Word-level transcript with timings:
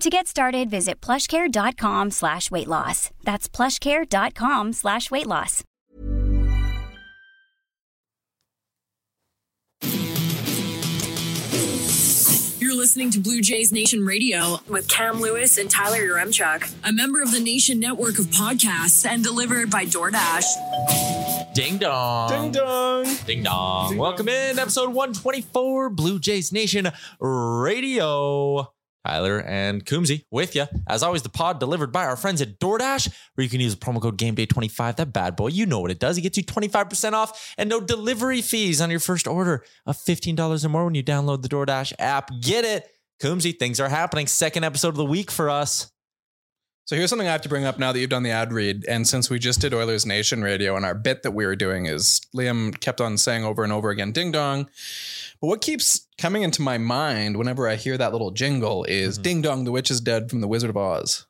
To 0.00 0.10
get 0.10 0.26
started, 0.26 0.68
visit 0.68 1.00
plushcare.com 1.00 2.10
slash 2.10 2.50
weight 2.50 2.68
loss. 2.68 3.10
That's 3.24 3.48
plushcare.com 3.48 4.74
slash 4.74 5.10
weight 5.10 5.26
loss. 5.26 5.64
You're 12.58 12.74
listening 12.74 13.10
to 13.12 13.20
Blue 13.20 13.40
Jays 13.40 13.70
Nation 13.72 14.04
Radio 14.04 14.58
with 14.68 14.88
Cam 14.88 15.20
Lewis 15.20 15.58
and 15.58 15.70
Tyler 15.70 15.98
Yaremchuk, 15.98 16.74
a 16.84 16.92
member 16.92 17.22
of 17.22 17.30
the 17.32 17.38
Nation 17.40 17.78
network 17.78 18.18
of 18.18 18.26
podcasts 18.26 19.06
and 19.06 19.22
delivered 19.22 19.70
by 19.70 19.84
DoorDash. 19.84 21.54
Ding 21.54 21.78
dong. 21.78 22.28
Ding 22.28 22.52
dong. 22.52 23.06
Ding 23.26 23.42
dong. 23.42 23.96
Welcome 23.96 24.28
in 24.28 24.58
episode 24.58 24.88
124 24.88 25.90
Blue 25.90 26.18
Jays 26.18 26.50
Nation 26.52 26.90
Radio. 27.20 28.72
Tyler 29.06 29.40
and 29.40 29.84
Coombsy 29.84 30.24
with 30.30 30.54
you. 30.54 30.66
As 30.88 31.02
always, 31.02 31.22
the 31.22 31.28
pod 31.28 31.60
delivered 31.60 31.92
by 31.92 32.04
our 32.04 32.16
friends 32.16 32.42
at 32.42 32.58
DoorDash, 32.58 33.12
where 33.34 33.44
you 33.44 33.50
can 33.50 33.60
use 33.60 33.76
the 33.76 33.84
promo 33.84 34.00
code 34.00 34.18
GameDay25. 34.18 34.96
That 34.96 35.12
bad 35.12 35.36
boy, 35.36 35.48
you 35.48 35.66
know 35.66 35.80
what 35.80 35.90
it 35.90 36.00
does. 36.00 36.18
It 36.18 36.22
gets 36.22 36.36
you 36.36 36.44
25% 36.44 37.12
off 37.12 37.54
and 37.56 37.68
no 37.68 37.80
delivery 37.80 38.42
fees 38.42 38.80
on 38.80 38.90
your 38.90 39.00
first 39.00 39.26
order 39.26 39.64
of 39.86 39.96
$15 39.96 40.64
or 40.64 40.68
more 40.68 40.84
when 40.84 40.94
you 40.94 41.04
download 41.04 41.42
the 41.42 41.48
DoorDash 41.48 41.92
app. 41.98 42.30
Get 42.40 42.64
it. 42.64 42.88
Coombsy, 43.22 43.58
things 43.58 43.80
are 43.80 43.88
happening. 43.88 44.26
Second 44.26 44.64
episode 44.64 44.88
of 44.88 44.96
the 44.96 45.04
week 45.04 45.30
for 45.30 45.48
us. 45.48 45.90
So 46.86 46.94
here's 46.94 47.10
something 47.10 47.26
I 47.26 47.32
have 47.32 47.40
to 47.42 47.48
bring 47.48 47.64
up 47.64 47.80
now 47.80 47.90
that 47.90 47.98
you've 47.98 48.10
done 48.10 48.22
the 48.22 48.30
ad 48.30 48.52
read. 48.52 48.84
And 48.86 49.08
since 49.08 49.28
we 49.28 49.40
just 49.40 49.60
did 49.60 49.74
Oilers 49.74 50.06
Nation 50.06 50.40
radio 50.40 50.76
and 50.76 50.84
our 50.84 50.94
bit 50.94 51.24
that 51.24 51.32
we 51.32 51.44
were 51.44 51.56
doing 51.56 51.86
is 51.86 52.20
Liam 52.32 52.78
kept 52.78 53.00
on 53.00 53.18
saying 53.18 53.44
over 53.44 53.64
and 53.64 53.72
over 53.72 53.90
again, 53.90 54.12
ding 54.12 54.30
dong. 54.30 54.68
But 55.40 55.48
what 55.48 55.60
keeps 55.62 56.06
coming 56.16 56.42
into 56.44 56.62
my 56.62 56.78
mind 56.78 57.38
whenever 57.38 57.68
I 57.68 57.74
hear 57.74 57.98
that 57.98 58.12
little 58.12 58.30
jingle 58.30 58.84
is 58.84 59.18
Mhm. 59.18 59.22
ding 59.22 59.42
dong, 59.42 59.64
the 59.64 59.72
witch 59.72 59.90
is 59.90 60.00
dead 60.00 60.30
from 60.30 60.40
the 60.42 60.46
Wizard 60.48 60.70
of 60.70 60.76
Oz. 60.76 61.26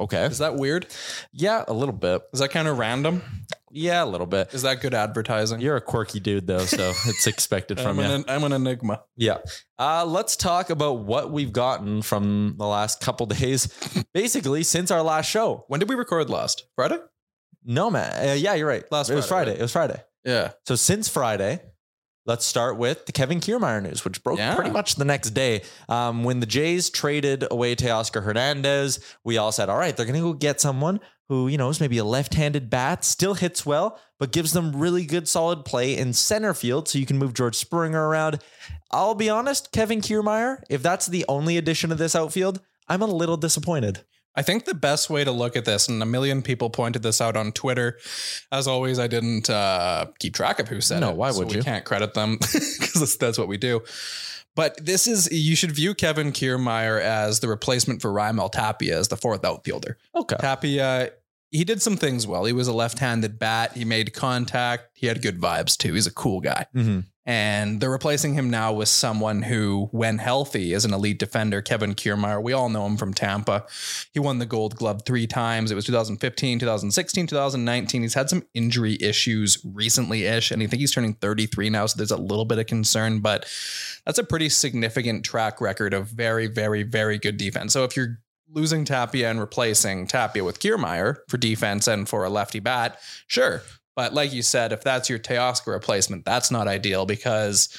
Okay. 0.00 0.24
Is 0.24 0.38
that 0.38 0.56
weird? 0.56 0.86
Yeah, 1.32 1.64
a 1.68 1.72
little 1.72 1.94
bit. 1.94 2.22
Is 2.32 2.40
that 2.40 2.50
kind 2.50 2.66
of 2.66 2.76
random? 2.76 3.22
Yeah, 3.72 4.04
a 4.04 4.06
little 4.06 4.26
bit. 4.26 4.54
Is 4.54 4.62
that 4.62 4.80
good 4.80 4.94
advertising? 4.94 5.60
You're 5.60 5.76
a 5.76 5.80
quirky 5.80 6.20
dude, 6.20 6.46
though, 6.46 6.64
so 6.64 6.92
it's 7.06 7.26
expected 7.26 7.80
from 7.80 7.98
I'm 7.98 8.04
you. 8.06 8.14
an, 8.16 8.24
I'm 8.28 8.44
an 8.44 8.52
enigma. 8.52 9.02
Yeah. 9.16 9.38
Uh, 9.78 10.04
let's 10.06 10.36
talk 10.36 10.70
about 10.70 11.00
what 11.00 11.32
we've 11.32 11.52
gotten 11.52 12.02
from 12.02 12.54
the 12.58 12.66
last 12.66 13.00
couple 13.00 13.26
days, 13.26 13.66
basically 14.14 14.62
since 14.62 14.90
our 14.90 15.02
last 15.02 15.28
show. 15.28 15.64
When 15.68 15.80
did 15.80 15.88
we 15.88 15.94
record 15.96 16.30
last? 16.30 16.64
Friday? 16.76 16.98
No, 17.64 17.90
man. 17.90 18.28
Uh, 18.30 18.32
yeah, 18.34 18.54
you're 18.54 18.68
right. 18.68 18.84
Last 18.92 19.10
it 19.10 19.14
was 19.16 19.26
Friday, 19.26 19.46
Friday. 19.46 19.50
right? 19.50 19.58
It 19.58 19.62
was 19.62 19.72
Friday. 19.72 20.02
Yeah. 20.24 20.50
So 20.66 20.76
since 20.76 21.08
Friday, 21.08 21.60
let's 22.24 22.44
start 22.44 22.76
with 22.78 23.06
the 23.06 23.12
Kevin 23.12 23.40
Kiermaier 23.40 23.82
news, 23.82 24.04
which 24.04 24.22
broke 24.22 24.38
Yeah. 24.38 24.54
pretty 24.54 24.70
much 24.70 24.94
the 24.94 25.04
next 25.04 25.30
day. 25.30 25.62
Um, 25.88 26.22
when 26.22 26.38
the 26.40 26.46
Jays 26.46 26.90
traded 26.90 27.44
away 27.50 27.74
Teoscar 27.74 28.22
Hernandez, 28.22 29.00
we 29.24 29.36
all 29.38 29.50
said, 29.50 29.68
all 29.68 29.76
right, 29.78 29.96
they're 29.96 30.06
going 30.06 30.14
to 30.20 30.20
go 30.20 30.32
get 30.32 30.60
someone 30.60 31.00
who, 31.28 31.48
you 31.48 31.58
know, 31.58 31.68
is 31.68 31.80
maybe 31.80 31.98
a 31.98 32.04
left-handed 32.04 32.70
bat, 32.70 33.04
still 33.04 33.34
hits 33.34 33.66
well, 33.66 33.98
but 34.18 34.32
gives 34.32 34.52
them 34.52 34.76
really 34.76 35.04
good 35.04 35.28
solid 35.28 35.64
play 35.64 35.96
in 35.96 36.12
center 36.12 36.54
field 36.54 36.88
so 36.88 36.98
you 36.98 37.06
can 37.06 37.18
move 37.18 37.34
George 37.34 37.56
Springer 37.56 38.08
around. 38.08 38.40
I'll 38.90 39.14
be 39.14 39.28
honest, 39.28 39.72
Kevin 39.72 40.00
Kiermaier, 40.00 40.62
if 40.70 40.82
that's 40.82 41.06
the 41.06 41.24
only 41.28 41.56
addition 41.56 41.90
of 41.90 41.98
this 41.98 42.14
outfield, 42.14 42.60
I'm 42.88 43.02
a 43.02 43.06
little 43.06 43.36
disappointed. 43.36 44.04
I 44.36 44.42
think 44.42 44.64
the 44.66 44.74
best 44.74 45.08
way 45.08 45.24
to 45.24 45.30
look 45.32 45.56
at 45.56 45.64
this, 45.64 45.88
and 45.88 46.02
a 46.02 46.06
million 46.06 46.42
people 46.42 46.68
pointed 46.68 47.02
this 47.02 47.20
out 47.20 47.36
on 47.36 47.52
Twitter. 47.52 47.98
As 48.52 48.66
always, 48.68 48.98
I 48.98 49.06
didn't 49.06 49.48
uh, 49.48 50.06
keep 50.18 50.34
track 50.34 50.58
of 50.58 50.68
who 50.68 50.80
said 50.82 51.00
No, 51.00 51.10
it. 51.10 51.16
why 51.16 51.30
so 51.30 51.38
would 51.38 51.48
we 51.48 51.56
you? 51.56 51.62
can't 51.62 51.84
credit 51.86 52.12
them 52.14 52.36
because 52.40 52.92
that's, 52.94 53.16
that's 53.16 53.38
what 53.38 53.48
we 53.48 53.56
do. 53.56 53.82
But 54.54 54.84
this 54.84 55.06
is 55.06 55.30
you 55.32 55.54
should 55.56 55.72
view 55.72 55.94
Kevin 55.94 56.32
Kiermaier 56.32 57.00
as 57.00 57.40
the 57.40 57.48
replacement 57.48 58.00
for 58.02 58.10
Raimel 58.10 58.50
Tapia 58.52 58.98
as 58.98 59.08
the 59.08 59.16
fourth 59.16 59.44
outfielder. 59.44 59.98
Okay. 60.14 60.36
Tapia, 60.38 61.10
he 61.50 61.62
did 61.64 61.80
some 61.82 61.96
things 61.96 62.26
well. 62.26 62.44
He 62.44 62.52
was 62.52 62.66
a 62.68 62.72
left-handed 62.72 63.38
bat. 63.38 63.72
He 63.74 63.84
made 63.84 64.12
contact. 64.14 64.88
He 64.94 65.06
had 65.06 65.20
good 65.22 65.38
vibes 65.40 65.76
too. 65.76 65.94
He's 65.94 66.06
a 66.06 66.12
cool 66.12 66.40
guy. 66.40 66.66
Mhm. 66.74 67.04
And 67.28 67.80
they're 67.80 67.90
replacing 67.90 68.34
him 68.34 68.48
now 68.50 68.72
with 68.72 68.88
someone 68.88 69.42
who, 69.42 69.88
when 69.90 70.18
healthy, 70.18 70.72
is 70.72 70.84
an 70.84 70.94
elite 70.94 71.18
defender, 71.18 71.60
Kevin 71.60 71.94
Kiermaier. 71.94 72.40
We 72.40 72.52
all 72.52 72.68
know 72.68 72.86
him 72.86 72.96
from 72.96 73.12
Tampa. 73.12 73.66
He 74.12 74.20
won 74.20 74.38
the 74.38 74.46
gold 74.46 74.76
glove 74.76 75.02
three 75.04 75.26
times. 75.26 75.72
It 75.72 75.74
was 75.74 75.84
2015, 75.86 76.60
2016, 76.60 77.26
2019. 77.26 78.02
He's 78.02 78.14
had 78.14 78.30
some 78.30 78.44
injury 78.54 78.96
issues 79.00 79.58
recently 79.64 80.24
ish, 80.24 80.52
and 80.52 80.62
I 80.62 80.68
think 80.68 80.78
he's 80.80 80.92
turning 80.92 81.14
33 81.14 81.68
now. 81.68 81.86
So 81.86 81.96
there's 81.96 82.12
a 82.12 82.16
little 82.16 82.44
bit 82.44 82.60
of 82.60 82.66
concern, 82.66 83.18
but 83.18 83.44
that's 84.04 84.18
a 84.18 84.24
pretty 84.24 84.48
significant 84.48 85.24
track 85.24 85.60
record 85.60 85.94
of 85.94 86.06
very, 86.06 86.46
very, 86.46 86.84
very 86.84 87.18
good 87.18 87.38
defense. 87.38 87.72
So 87.72 87.82
if 87.82 87.96
you're 87.96 88.20
losing 88.48 88.84
Tapia 88.84 89.28
and 89.28 89.40
replacing 89.40 90.06
Tapia 90.06 90.44
with 90.44 90.60
Kiermaier 90.60 91.16
for 91.28 91.38
defense 91.38 91.88
and 91.88 92.08
for 92.08 92.24
a 92.24 92.30
lefty 92.30 92.60
bat, 92.60 93.00
sure. 93.26 93.62
But 93.96 94.12
like 94.12 94.32
you 94.32 94.42
said, 94.42 94.72
if 94.72 94.82
that's 94.82 95.08
your 95.08 95.18
Teoscar 95.18 95.72
replacement, 95.72 96.24
that's 96.24 96.50
not 96.50 96.68
ideal 96.68 97.06
because 97.06 97.74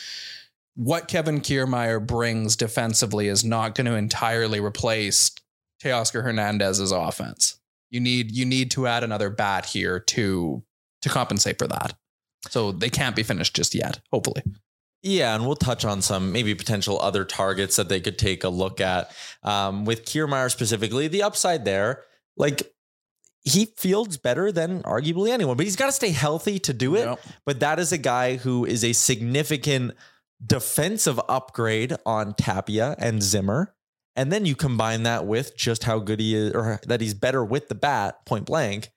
what 0.76 1.08
Kevin 1.08 1.40
Kiermaier 1.42 2.06
brings 2.06 2.56
defensively 2.56 3.28
is 3.28 3.46
not 3.46 3.76
going 3.76 3.86
to 3.86 3.96
entirely 3.96 4.60
replace 4.60 5.32
Teoscar 5.82 6.24
Hernandez's 6.24 6.92
offense. 6.92 7.60
You 7.92 8.00
need 8.00 8.32
you 8.32 8.46
need 8.46 8.72
to 8.72 8.88
add 8.88 9.04
another 9.04 9.30
bat 9.30 9.66
here 9.66 10.00
to 10.00 10.64
to 11.04 11.10
compensate 11.10 11.58
for 11.58 11.68
that. 11.68 11.94
So 12.50 12.72
they 12.72 12.90
can't 12.90 13.16
be 13.16 13.24
finished 13.24 13.56
just 13.56 13.76
yet, 13.76 14.00
hopefully. 14.12 14.42
Yeah, 15.04 15.36
and 15.36 15.46
we'll 15.46 15.56
touch 15.56 15.86
on 15.86 16.02
some 16.02 16.32
maybe 16.32 16.56
potential 16.56 17.00
other 17.00 17.24
targets 17.24 17.76
that 17.76 17.88
they 17.88 18.02
could 18.02 18.18
take 18.18 18.44
a 18.44 18.50
look 18.50 18.82
at. 18.82 19.12
Um, 19.44 19.86
with 19.86 20.06
Kiermaier 20.06 20.52
specifically, 20.52 21.08
the 21.08 21.24
upside 21.24 21.66
there, 21.66 22.04
like 22.36 22.74
he 23.47 23.66
fields 23.78 24.18
better 24.18 24.52
than 24.52 24.84
arguably 24.84 25.30
anyone, 25.30 25.56
but 25.56 25.66
he's 25.66 25.78
got 25.78 25.85
to 25.85 25.91
stay 25.91 26.09
healthy 26.09 26.59
to 26.59 26.74
do 26.74 26.96
it. 26.96 27.06
Yep. 27.06 27.19
But 27.46 27.59
that 27.62 27.80
is 27.80 27.91
a 27.94 27.97
guy 27.97 28.35
who 28.35 28.66
is 28.66 28.84
a 28.84 28.91
significant 28.94 29.94
defensive 30.46 31.19
upgrade 31.30 31.96
on 32.06 32.34
Tapia 32.34 32.96
and 33.00 33.24
Zimmer. 33.24 33.74
And 34.18 34.31
then 34.31 34.46
you 34.46 34.56
combine 34.56 35.03
that 35.03 35.25
with 35.25 35.56
just 35.56 35.84
how 35.84 36.00
good 36.00 36.19
he 36.19 36.36
is, 36.36 36.52
or 36.53 36.81
that 36.88 37.00
he's 37.00 37.13
better 37.13 37.46
with 37.46 37.69
the 37.69 37.75
bat, 37.75 38.25
point 38.25 38.46
blank. 38.46 38.90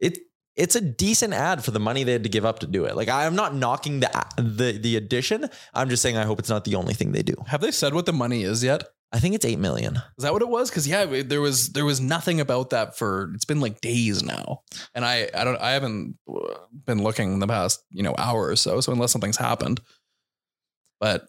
It 0.00 0.18
it's 0.56 0.74
a 0.74 0.80
decent 0.80 1.32
ad 1.32 1.64
for 1.64 1.70
the 1.70 1.80
money 1.80 2.04
they 2.04 2.12
had 2.12 2.24
to 2.24 2.28
give 2.28 2.44
up 2.44 2.58
to 2.60 2.66
do 2.66 2.84
it. 2.86 2.96
Like 2.96 3.08
I'm 3.08 3.36
not 3.36 3.54
knocking 3.54 4.00
the 4.00 4.10
the 4.36 4.72
the 4.72 4.96
addition. 4.96 5.48
I'm 5.74 5.88
just 5.88 6.02
saying 6.02 6.16
I 6.16 6.24
hope 6.24 6.38
it's 6.38 6.48
not 6.48 6.64
the 6.64 6.74
only 6.74 6.94
thing 6.94 7.12
they 7.12 7.22
do. 7.22 7.36
Have 7.46 7.60
they 7.60 7.70
said 7.70 7.94
what 7.94 8.06
the 8.06 8.12
money 8.12 8.42
is 8.42 8.64
yet? 8.64 8.84
I 9.12 9.18
think 9.18 9.34
it's 9.34 9.44
eight 9.44 9.58
million. 9.58 9.96
Is 9.96 10.24
that 10.24 10.32
what 10.32 10.40
it 10.42 10.48
was? 10.48 10.70
Because 10.70 10.88
yeah, 10.88 11.04
there 11.04 11.40
was 11.40 11.72
there 11.72 11.84
was 11.84 12.00
nothing 12.00 12.40
about 12.40 12.70
that 12.70 12.96
for 12.96 13.30
it's 13.34 13.44
been 13.44 13.60
like 13.60 13.80
days 13.80 14.22
now, 14.22 14.62
and 14.94 15.04
I 15.04 15.28
I 15.34 15.44
don't 15.44 15.60
I 15.60 15.72
haven't 15.72 16.16
uh, 16.28 16.54
been 16.86 17.02
looking 17.02 17.34
in 17.34 17.38
the 17.38 17.46
past 17.46 17.84
you 17.90 18.02
know 18.02 18.14
hour 18.16 18.48
or 18.48 18.56
so. 18.56 18.80
So 18.80 18.92
unless 18.92 19.12
something's 19.12 19.36
happened, 19.36 19.80
but 20.98 21.26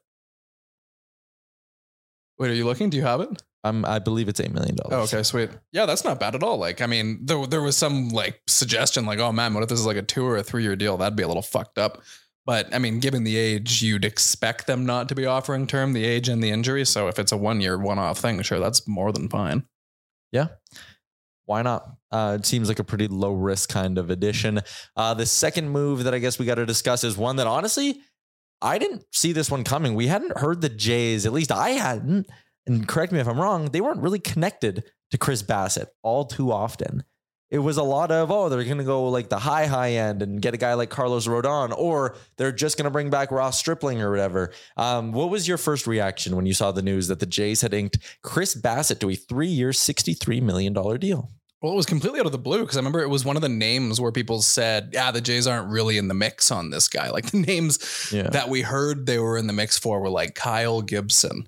wait, 2.39 2.51
are 2.51 2.56
you 2.56 2.65
looking? 2.65 2.89
Do 2.89 2.97
you 2.97 3.03
have 3.03 3.19
it? 3.19 3.44
Um, 3.65 3.86
I 3.86 4.00
believe 4.00 4.27
it's 4.27 4.39
eight 4.39 4.51
million 4.51 4.75
dollars. 4.75 5.13
okay, 5.13 5.24
sweet. 5.24 5.50
Yeah, 5.71 5.86
that's 5.86 6.03
not 6.03 6.19
bad 6.19 6.36
at 6.36 6.44
all. 6.44 6.57
Like, 6.57 6.81
I 6.81 6.86
mean, 6.86 7.19
there 7.25 7.45
there 7.47 7.62
was 7.62 7.77
some 7.77 8.09
like 8.09 8.41
suggestion, 8.47 9.06
like, 9.06 9.19
oh 9.19 9.31
man, 9.31 9.53
what 9.53 9.63
if 9.63 9.69
this 9.69 9.79
is 9.79 9.86
like 9.86 9.97
a 9.97 10.01
two 10.01 10.25
or 10.25 10.38
a 10.38 10.44
three 10.44 10.63
year 10.63 10.75
deal? 10.75 10.97
That'd 10.97 11.15
be 11.18 11.24
a 11.24 11.27
little 11.27 11.41
fucked 11.44 11.77
up. 11.77 12.01
But 12.45 12.74
I 12.75 12.80
mean, 12.80 13.00
given 13.00 13.24
the 13.24 13.38
age, 13.38 13.81
you'd 13.81 14.04
expect 14.04 14.68
them 14.68 14.86
not 14.86 15.07
to 15.10 15.16
be 15.16 15.25
offering 15.25 15.66
term, 15.66 15.94
the 15.94 16.04
age 16.04 16.28
and 16.28 16.44
the 16.44 16.50
injury. 16.50 16.86
So 16.86 17.07
if 17.07 17.18
it's 17.18 17.31
a 17.31 17.38
one 17.38 17.62
year 17.62 17.78
one 17.78 18.00
off 18.00 18.19
thing, 18.19 18.42
sure, 18.42 18.60
that's 18.60 18.88
more 18.88 19.12
than 19.13 19.30
fine. 19.30 19.66
Yeah. 20.31 20.48
why 21.45 21.62
not? 21.62 21.88
Uh, 22.12 22.38
it 22.40 22.45
seems 22.45 22.68
like 22.68 22.80
a 22.80 22.84
pretty 22.84 23.07
low 23.07 23.34
risk 23.34 23.69
kind 23.69 23.98
of 23.98 24.10
addition. 24.10 24.62
Uh, 24.95 25.13
the 25.13 25.25
second 25.25 25.69
move 25.69 26.04
that 26.06 26.13
I 26.13 26.19
guess 26.19 26.40
we 26.40 26.45
got 26.45 26.56
to 26.56 26.66
discuss 26.66 27.04
is 27.04 27.18
one 27.18 27.36
that 27.38 27.48
honestly, 27.48 28.01
I 28.62 28.78
didn't 28.78 29.04
see 29.12 29.31
this 29.31 29.51
one 29.51 29.63
coming. 29.63 29.94
We 29.94 30.07
hadn't 30.07 30.38
heard 30.38 30.62
the 30.62 30.69
Jays, 30.69 31.25
at 31.25 31.34
least 31.34 31.51
I 31.51 31.72
hadn't. 31.72 32.28
And 32.66 32.88
correct 32.88 33.12
me 33.12 33.19
if 33.19 33.28
I'm 33.28 33.39
wrong, 33.39 33.66
they 33.66 33.81
weren't 33.81 34.01
really 34.01 34.19
connected 34.19 34.84
to 35.12 35.18
Chris 35.18 35.44
Bassitt 35.44 35.88
all 36.01 36.25
too 36.25 36.51
often. 36.51 37.04
It 37.53 37.59
was 37.59 37.77
a 37.77 37.83
lot 37.83 38.09
of, 38.11 38.31
oh, 38.31 38.50
they're 38.50 38.63
going 38.63 38.79
to 38.79 38.83
go 38.83 39.07
like 39.09 39.29
the 39.29 39.38
high, 39.38 39.67
high 39.67 39.91
end 39.91 40.23
and 40.23 40.41
get 40.41 40.55
a 40.55 40.57
guy 40.57 40.73
like 40.73 40.89
Carlos 40.89 41.27
Rodon, 41.27 41.71
or 41.77 42.15
they're 42.38 42.51
just 42.51 42.77
going 42.77 42.85
to 42.85 42.89
bring 42.91 43.11
back 43.11 43.29
Ross 43.29 43.59
Stripling 43.59 44.01
or 44.01 44.09
whatever. 44.09 44.51
Um, 44.75 45.11
what 45.11 45.29
was 45.29 45.47
your 45.47 45.59
first 45.59 45.85
reaction 45.85 46.35
when 46.35 46.47
you 46.47 46.55
saw 46.55 46.71
the 46.71 46.81
news 46.81 47.07
that 47.09 47.19
the 47.19 47.27
Jays 47.27 47.61
had 47.61 47.71
inked 47.71 48.00
Chris 48.23 48.55
Bassitt 48.55 49.00
to 49.01 49.09
a 49.11 49.15
three 49.15 49.50
year, 49.50 49.69
$63 49.69 50.41
million 50.41 50.73
deal? 51.00 51.29
Well, 51.61 51.73
it 51.73 51.75
was 51.75 51.85
completely 51.85 52.19
out 52.19 52.25
of 52.25 52.31
the 52.33 52.38
blue 52.39 52.61
because 52.61 52.75
I 52.75 52.79
remember 52.79 53.01
it 53.01 53.09
was 53.09 53.23
one 53.23 53.35
of 53.38 53.41
the 53.41 53.47
names 53.50 54.01
where 54.01 54.11
people 54.11 54.41
said, 54.41 54.89
yeah, 54.91 55.11
the 55.11 55.21
Jays 55.21 55.45
aren't 55.47 55.69
really 55.69 55.97
in 56.00 56.07
the 56.09 56.13
mix 56.15 56.51
on 56.51 56.71
this 56.71 56.88
guy. 56.89 57.09
Like 57.11 57.27
the 57.27 57.38
names 57.47 58.09
Yeah. 58.11 58.29
that 58.31 58.50
we 58.50 58.61
heard 58.63 59.05
they 59.05 59.19
were 59.19 59.38
in 59.38 59.47
the 59.47 59.53
mix 59.53 59.77
for 59.77 60.01
were 60.01 60.09
like 60.09 60.33
Kyle 60.35 60.81
Gibson. 60.81 61.47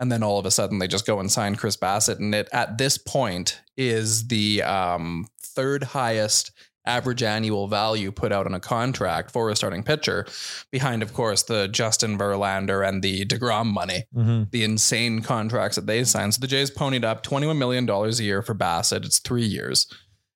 And 0.00 0.10
then 0.10 0.22
all 0.22 0.38
of 0.38 0.46
a 0.46 0.50
sudden 0.50 0.78
they 0.78 0.88
just 0.88 1.06
go 1.06 1.20
and 1.20 1.30
sign 1.30 1.54
Chris 1.56 1.76
Bassitt. 1.76 2.18
And 2.18 2.34
it 2.34 2.48
at 2.52 2.78
this 2.78 2.98
point 2.98 3.60
is 3.76 4.28
the 4.28 4.62
um, 4.62 5.26
third 5.40 5.82
highest 5.84 6.50
average 6.86 7.22
annual 7.22 7.66
value 7.66 8.12
put 8.12 8.30
out 8.30 8.44
on 8.46 8.52
a 8.54 8.60
contract 8.60 9.30
for 9.30 9.48
a 9.48 9.56
starting 9.56 9.82
pitcher, 9.82 10.26
behind, 10.70 11.02
of 11.02 11.14
course, 11.14 11.42
the 11.44 11.66
Justin 11.68 12.18
Verlander 12.18 12.86
and 12.86 13.02
the 13.02 13.24
DeGrom 13.24 13.66
money 13.72 14.04
Mm-hmm. 14.14 14.44
the 14.50 14.64
insane 14.64 15.22
contracts 15.22 15.76
that 15.76 15.86
they 15.86 16.04
signed. 16.04 16.34
So 16.34 16.40
the 16.40 16.46
Jays 16.46 16.70
ponied 16.70 17.04
up 17.04 17.24
$21 17.24 17.56
million 17.56 17.88
a 17.88 18.08
year 18.22 18.42
for 18.42 18.54
Bassitt. 18.54 19.04
It's 19.06 19.18
three 19.18 19.46
years. 19.46 19.86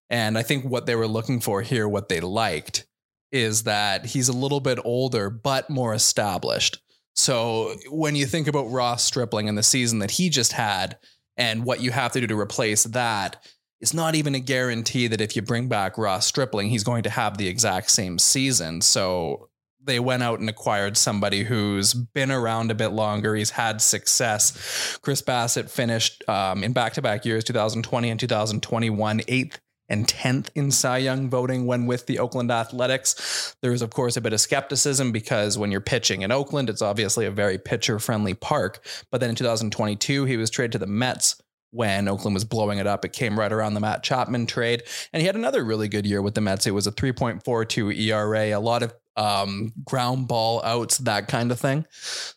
And 0.08 0.38
I 0.38 0.42
think 0.42 0.64
what 0.64 0.86
they 0.86 0.96
were 0.96 1.06
looking 1.06 1.38
for 1.40 1.60
here, 1.60 1.86
what 1.86 2.08
they 2.08 2.20
liked, 2.20 2.86
is 3.30 3.64
that 3.64 4.06
he's 4.06 4.30
a 4.30 4.32
little 4.32 4.60
bit 4.60 4.78
older, 4.84 5.28
but 5.28 5.68
more 5.68 5.92
established. 5.92 6.78
So 7.18 7.74
when 7.90 8.14
you 8.14 8.26
think 8.26 8.46
about 8.46 8.70
Ross 8.70 9.04
Stripling 9.04 9.48
and 9.48 9.58
the 9.58 9.62
season 9.64 9.98
that 9.98 10.12
he 10.12 10.30
just 10.30 10.52
had 10.52 10.98
and 11.36 11.64
what 11.64 11.80
you 11.80 11.90
have 11.90 12.12
to 12.12 12.20
do 12.20 12.28
to 12.28 12.38
replace 12.38 12.84
that, 12.84 13.44
it's 13.80 13.92
not 13.92 14.14
even 14.14 14.36
a 14.36 14.40
guarantee 14.40 15.08
that 15.08 15.20
if 15.20 15.34
you 15.34 15.42
bring 15.42 15.66
back 15.68 15.98
Ross 15.98 16.28
Stripling, 16.28 16.70
he's 16.70 16.84
going 16.84 17.02
to 17.02 17.10
have 17.10 17.36
the 17.36 17.48
exact 17.48 17.90
same 17.90 18.20
season. 18.20 18.80
So 18.82 19.48
they 19.82 19.98
went 19.98 20.22
out 20.22 20.38
and 20.38 20.48
acquired 20.48 20.96
somebody 20.96 21.42
who's 21.42 21.92
been 21.92 22.30
around 22.30 22.70
a 22.70 22.76
bit 22.76 22.88
longer. 22.88 23.34
He's 23.34 23.50
had 23.50 23.80
success. 23.80 24.98
Chris 25.02 25.20
Bassitt 25.20 25.68
finished 25.68 26.22
um, 26.28 26.62
in 26.62 26.72
back 26.72 26.92
to 26.94 27.02
back 27.02 27.24
years, 27.24 27.42
2020 27.42 28.10
and 28.10 28.20
2021, 28.20 29.22
eighth 29.26 29.58
and 29.88 30.06
10th 30.06 30.48
in 30.54 30.70
Cy 30.70 30.98
Young 30.98 31.28
voting 31.28 31.66
when 31.66 31.86
with 31.86 32.06
the 32.06 32.18
Oakland 32.18 32.50
Athletics. 32.50 33.56
There's, 33.62 33.82
of 33.82 33.90
course, 33.90 34.16
a 34.16 34.20
bit 34.20 34.32
of 34.32 34.40
skepticism 34.40 35.12
because 35.12 35.58
when 35.58 35.70
you're 35.70 35.80
pitching 35.80 36.22
in 36.22 36.32
Oakland, 36.32 36.70
it's 36.70 36.82
obviously 36.82 37.26
a 37.26 37.30
very 37.30 37.58
pitcher 37.58 37.98
friendly 37.98 38.34
park. 38.34 38.84
But 39.10 39.20
then 39.20 39.30
in 39.30 39.36
2022, 39.36 40.24
he 40.24 40.36
was 40.36 40.50
traded 40.50 40.72
to 40.72 40.78
the 40.78 40.86
Mets 40.86 41.40
when 41.70 42.08
Oakland 42.08 42.34
was 42.34 42.44
blowing 42.44 42.78
it 42.78 42.86
up. 42.86 43.04
It 43.04 43.12
came 43.12 43.38
right 43.38 43.52
around 43.52 43.74
the 43.74 43.80
Matt 43.80 44.02
Chapman 44.02 44.46
trade. 44.46 44.82
And 45.12 45.20
he 45.20 45.26
had 45.26 45.36
another 45.36 45.64
really 45.64 45.88
good 45.88 46.06
year 46.06 46.22
with 46.22 46.34
the 46.34 46.40
Mets. 46.40 46.66
It 46.66 46.72
was 46.72 46.86
a 46.86 46.92
3.42 46.92 47.98
ERA, 47.98 48.58
A 48.58 48.60
lot 48.60 48.82
of 48.82 48.94
um, 49.18 49.72
ground 49.84 50.28
ball 50.28 50.62
outs, 50.62 50.98
that 50.98 51.26
kind 51.26 51.50
of 51.50 51.58
thing. 51.58 51.84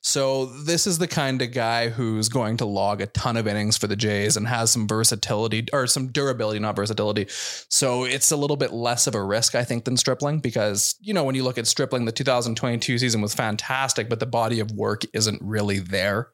So 0.02 0.48
this 0.48 0.88
is 0.88 0.98
the 0.98 1.08
kind 1.08 1.40
of 1.42 1.54
guy 1.54 1.90
who's 1.90 2.28
going 2.28 2.58
to 2.58 2.66
log 2.66 3.02
a 3.02 3.06
ton 3.06 3.38
of 3.38 3.48
innings 3.48 3.78
for 3.78 3.86
the 3.86 3.96
Jays 3.96 4.36
and 4.36 4.48
has 4.48 4.72
some 4.72 4.88
versatility 4.88 5.68
or 5.72 5.86
some 5.86 6.08
durability, 6.08 6.60
not 6.60 6.76
versatility. 6.76 7.28
So 7.30 8.04
it's 8.04 8.32
a 8.32 8.36
little 8.36 8.58
bit 8.58 8.74
less 8.74 9.06
of 9.06 9.14
a 9.14 9.24
risk, 9.24 9.54
I 9.54 9.64
think, 9.64 9.86
than 9.86 9.96
Stripling 9.96 10.40
because, 10.40 10.96
you 11.00 11.14
know, 11.14 11.24
when 11.24 11.36
you 11.36 11.44
look 11.44 11.60
at 11.60 11.68
Stripling, 11.68 12.06
the 12.06 12.12
2022 12.12 12.98
season 12.98 13.22
was 13.22 13.36
fantastic, 13.36 14.10
but 14.10 14.20
the 14.20 14.26
body 14.26 14.60
of 14.60 14.72
work 14.72 15.04
isn't 15.14 15.40
really 15.44 15.78
there. 15.78 16.30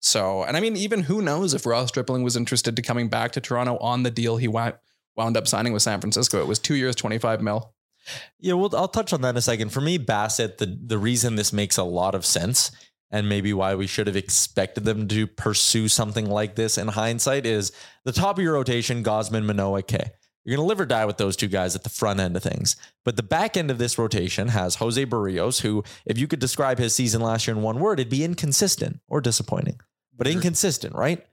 So, 0.00 0.44
and 0.44 0.56
I 0.56 0.60
mean, 0.60 0.76
even 0.76 1.02
who 1.02 1.20
knows 1.20 1.54
if 1.54 1.66
Ross 1.66 1.88
Stripling 1.88 2.22
was 2.22 2.36
interested 2.36 2.76
to 2.76 2.82
coming 2.82 3.08
back 3.08 3.32
to 3.32 3.40
Toronto 3.40 3.76
on 3.78 4.04
the 4.04 4.12
deal 4.12 4.36
he 4.36 4.46
wound, 4.46 4.74
wound 5.16 5.36
up 5.36 5.48
signing 5.48 5.72
with 5.72 5.82
San 5.82 6.00
Francisco. 6.00 6.40
It 6.40 6.46
was 6.46 6.60
two 6.60 6.76
years, 6.76 6.94
25 6.94 7.42
mil. 7.42 7.74
Yeah, 8.38 8.54
well, 8.54 8.74
I'll 8.74 8.88
touch 8.88 9.12
on 9.12 9.20
that 9.22 9.30
in 9.30 9.36
a 9.36 9.42
second. 9.42 9.70
For 9.70 9.80
me, 9.80 9.98
Bassitt, 9.98 10.58
the 10.58 10.66
the 10.66 10.98
reason 10.98 11.36
this 11.36 11.52
makes 11.52 11.76
a 11.76 11.84
lot 11.84 12.14
of 12.14 12.24
sense 12.24 12.70
and 13.10 13.28
maybe 13.28 13.52
why 13.52 13.74
we 13.74 13.86
should 13.86 14.06
have 14.06 14.16
expected 14.16 14.84
them 14.84 15.08
to 15.08 15.26
pursue 15.26 15.88
something 15.88 16.26
like 16.26 16.56
this 16.56 16.76
in 16.76 16.88
hindsight 16.88 17.46
is 17.46 17.72
the 18.04 18.12
top 18.12 18.38
of 18.38 18.44
your 18.44 18.54
rotation, 18.54 19.02
Gausman, 19.02 19.44
Manoah, 19.44 19.82
K. 19.82 20.10
You're 20.44 20.56
going 20.56 20.64
to 20.64 20.68
live 20.68 20.80
or 20.80 20.86
die 20.86 21.04
with 21.04 21.18
those 21.18 21.36
two 21.36 21.48
guys 21.48 21.74
at 21.74 21.84
the 21.84 21.90
front 21.90 22.20
end 22.20 22.36
of 22.36 22.42
things. 22.42 22.76
But 23.04 23.16
the 23.16 23.22
back 23.22 23.56
end 23.56 23.70
of 23.70 23.78
this 23.78 23.98
rotation 23.98 24.48
has 24.48 24.76
Jose 24.76 25.04
Berrios, 25.04 25.60
who, 25.60 25.84
if 26.06 26.16
you 26.18 26.26
could 26.26 26.38
describe 26.38 26.78
his 26.78 26.94
season 26.94 27.20
last 27.20 27.46
year 27.46 27.56
in 27.56 27.62
one 27.62 27.80
word, 27.80 28.00
it'd 28.00 28.10
be 28.10 28.24
inconsistent 28.24 29.00
or 29.08 29.20
disappointing, 29.20 29.80
but 30.16 30.26
inconsistent, 30.26 30.94
right? 30.94 31.24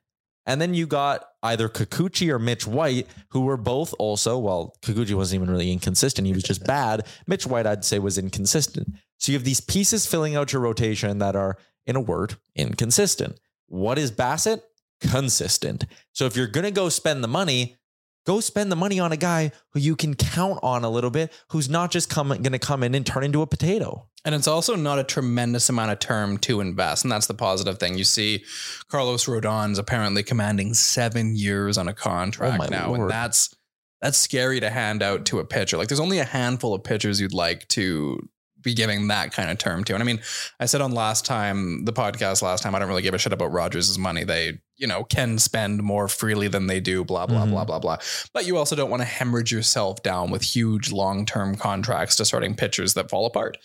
And 0.45 0.61
then 0.61 0.73
you 0.73 0.85
got 0.85 1.25
either 1.41 1.67
Kikuchi 1.67 2.29
or 2.29 2.37
Mitch 2.37 2.67
White, 2.67 3.07
who 3.29 3.41
were 3.41 3.57
both 3.57 3.93
also, 3.97 4.37
well, 4.37 4.75
Kikuchi 4.81 5.15
wasn't 5.15 5.41
even 5.41 5.51
really 5.51 5.71
inconsistent. 5.71 6.27
He 6.27 6.33
was 6.33 6.43
just 6.43 6.65
bad. 6.65 7.07
Mitch 7.25 7.47
White, 7.47 7.65
I'd 7.65 7.83
say, 7.83 7.97
was 7.97 8.17
inconsistent. 8.17 8.89
So 9.17 9.31
you 9.31 9.37
have 9.37 9.45
these 9.45 9.61
pieces 9.61 10.05
filling 10.05 10.35
out 10.35 10.53
your 10.53 10.61
rotation 10.61 11.17
that 11.19 11.35
are, 11.35 11.57
in 11.87 11.95
a 11.95 12.01
word, 12.01 12.35
inconsistent. 12.55 13.39
What 13.67 13.97
is 13.97 14.11
Bassitt? 14.11 14.61
Consistent. 15.01 15.85
So 16.13 16.25
if 16.25 16.35
you're 16.35 16.47
going 16.47 16.65
to 16.65 16.71
go 16.71 16.89
spend 16.89 17.23
the 17.23 17.27
money, 17.27 17.75
go 18.25 18.39
spend 18.39 18.71
the 18.71 18.75
money 18.75 18.99
on 18.99 19.11
a 19.11 19.17
guy 19.17 19.51
who 19.71 19.79
you 19.79 19.95
can 19.95 20.13
count 20.13 20.59
on 20.61 20.83
a 20.83 20.89
little 20.89 21.09
bit, 21.09 21.33
who's 21.49 21.69
not 21.69 21.91
just 21.91 22.13
going 22.13 22.43
to 22.43 22.59
come 22.59 22.83
in 22.83 22.93
and 22.93 23.05
turn 23.05 23.23
into 23.23 23.41
a 23.41 23.47
potato. 23.47 24.07
And 24.25 24.35
it's 24.35 24.47
also 24.47 24.75
not 24.75 24.99
a 24.99 25.03
tremendous 25.03 25.69
amount 25.69 25.91
of 25.91 25.99
term 25.99 26.37
to 26.39 26.59
invest. 26.59 27.05
And 27.05 27.11
that's 27.11 27.27
the 27.27 27.33
positive 27.35 27.77
thing. 27.77 27.97
You 27.97 28.03
see 28.03 28.43
Carlos 28.89 29.25
Rodon's 29.27 29.77
apparently 29.77 30.23
commanding 30.23 30.73
seven 30.73 31.35
years 31.35 31.77
on 31.77 31.87
a 31.87 31.93
contract 31.93 32.61
Oh 32.63 32.67
now. 32.67 32.87
Lord. 32.87 33.01
And 33.01 33.09
that's 33.11 33.53
that's 34.01 34.17
scary 34.17 34.59
to 34.59 34.69
hand 34.69 35.01
out 35.01 35.25
to 35.27 35.39
a 35.39 35.45
pitcher. 35.45 35.77
Like 35.77 35.87
there's 35.87 35.99
only 35.99 36.19
a 36.19 36.25
handful 36.25 36.73
of 36.73 36.83
pitchers 36.83 37.21
you'd 37.21 37.33
like 37.33 37.67
to 37.69 38.19
be 38.61 38.73
giving 38.73 39.07
that 39.09 39.31
kind 39.31 39.51
of 39.51 39.59
term 39.59 39.83
to. 39.83 39.93
And 39.93 40.01
I 40.01 40.05
mean, 40.05 40.19
I 40.59 40.65
said 40.65 40.81
on 40.81 40.91
last 40.91 41.23
time, 41.23 41.85
the 41.85 41.93
podcast 41.93 42.41
last 42.41 42.63
time, 42.63 42.73
I 42.73 42.79
don't 42.79 42.87
really 42.87 43.03
give 43.03 43.13
a 43.13 43.19
shit 43.19 43.31
about 43.31 43.51
Rogers' 43.51 43.97
money. 43.99 44.23
They, 44.23 44.59
you 44.77 44.87
know, 44.87 45.03
can 45.03 45.37
spend 45.37 45.83
more 45.83 46.07
freely 46.07 46.47
than 46.47 46.65
they 46.65 46.79
do, 46.79 47.03
blah, 47.05 47.27
blah, 47.27 47.45
Mhm. 47.45 47.51
blah, 47.51 47.63
blah, 47.65 47.77
blah. 47.79 47.97
But 48.33 48.47
you 48.47 48.57
also 48.57 48.75
don't 48.75 48.89
want 48.89 49.01
to 49.01 49.05
hemorrhage 49.07 49.51
yourself 49.51 50.01
down 50.01 50.31
with 50.31 50.41
huge 50.41 50.91
long-term 50.91 51.57
contracts 51.57 52.15
to 52.15 52.25
starting 52.25 52.55
pitchers 52.55 52.95
that 52.95 53.09
fall 53.11 53.27
apart. 53.27 53.57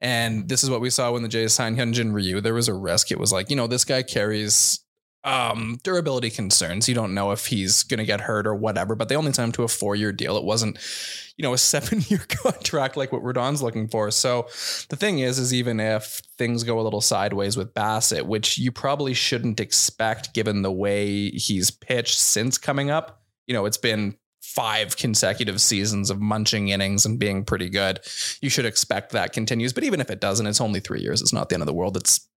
And 0.00 0.48
this 0.48 0.64
is 0.64 0.70
what 0.70 0.80
we 0.80 0.90
saw 0.90 1.12
when 1.12 1.22
the 1.22 1.28
Jays 1.28 1.52
signed 1.52 1.76
Hyunjin 1.76 2.14
Ryu. 2.14 2.40
There 2.40 2.54
was 2.54 2.68
a 2.68 2.74
risk. 2.74 3.10
It 3.10 3.18
was 3.18 3.32
like, 3.32 3.50
you 3.50 3.56
know, 3.56 3.66
this 3.66 3.84
guy 3.84 4.02
carries 4.02 4.80
um, 5.24 5.78
durability 5.82 6.30
concerns. 6.30 6.88
You 6.88 6.94
don't 6.94 7.14
know 7.14 7.32
if 7.32 7.46
he's 7.46 7.82
going 7.82 7.98
to 7.98 8.06
get 8.06 8.22
hurt 8.22 8.46
or 8.46 8.54
whatever, 8.54 8.94
but 8.94 9.08
they 9.08 9.16
only 9.16 9.32
signed 9.32 9.48
him 9.48 9.52
to 9.52 9.62
a 9.64 9.68
four 9.68 9.94
year 9.94 10.12
deal. 10.12 10.36
It 10.36 10.44
wasn't, 10.44 10.78
you 11.36 11.42
know, 11.42 11.52
a 11.52 11.58
seven 11.70 12.02
year 12.08 12.24
contract 12.28 12.96
like 12.96 13.12
what 13.12 13.22
Rodon's 13.22 13.62
looking 13.62 13.88
for. 13.88 14.10
So 14.10 14.48
the 14.88 14.96
thing 14.96 15.18
is, 15.18 15.38
is 15.38 15.52
even 15.52 15.80
if 15.80 16.22
things 16.38 16.64
go 16.64 16.80
a 16.80 16.82
little 16.82 17.02
sideways 17.02 17.56
with 17.56 17.74
Bassitt, 17.74 18.26
which 18.26 18.58
you 18.58 18.72
probably 18.72 19.14
shouldn't 19.14 19.60
expect 19.60 20.34
given 20.34 20.62
the 20.62 20.72
way 20.72 21.30
he's 21.30 21.70
pitched 21.70 22.18
since 22.18 22.56
coming 22.56 22.90
up, 22.90 23.22
you 23.46 23.52
know, 23.52 23.66
it's 23.66 23.76
been 23.76 24.16
five 24.54 24.96
consecutive 24.96 25.60
seasons 25.60 26.10
of 26.10 26.20
munching 26.20 26.68
innings 26.68 27.06
and 27.06 27.18
being 27.18 27.44
pretty 27.44 27.68
good. 27.68 28.00
You 28.40 28.50
should 28.50 28.66
expect 28.66 29.12
that 29.12 29.32
continues. 29.32 29.72
But 29.72 29.84
even 29.84 30.00
if 30.00 30.10
it 30.10 30.20
doesn't, 30.20 30.46
it's 30.46 30.60
only 30.60 30.80
three 30.80 31.00
years. 31.00 31.22
It's 31.22 31.32
not 31.32 31.48
the 31.48 31.54
end 31.54 31.62
of 31.62 31.66
the 31.66 31.74
world. 31.74 31.96
It's 31.96 32.28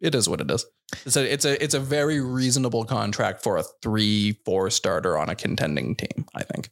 it 0.00 0.14
is 0.14 0.28
what 0.28 0.40
it 0.40 0.50
is. 0.50 0.64
It's 1.04 1.16
a 1.16 1.32
it's 1.32 1.44
a 1.44 1.62
it's 1.62 1.74
a 1.74 1.80
very 1.80 2.20
reasonable 2.20 2.84
contract 2.84 3.42
for 3.42 3.56
a 3.56 3.62
three 3.82 4.40
four 4.44 4.70
starter 4.70 5.16
on 5.16 5.28
a 5.28 5.34
contending 5.34 5.94
team. 5.94 6.26
I 6.34 6.42
think. 6.42 6.70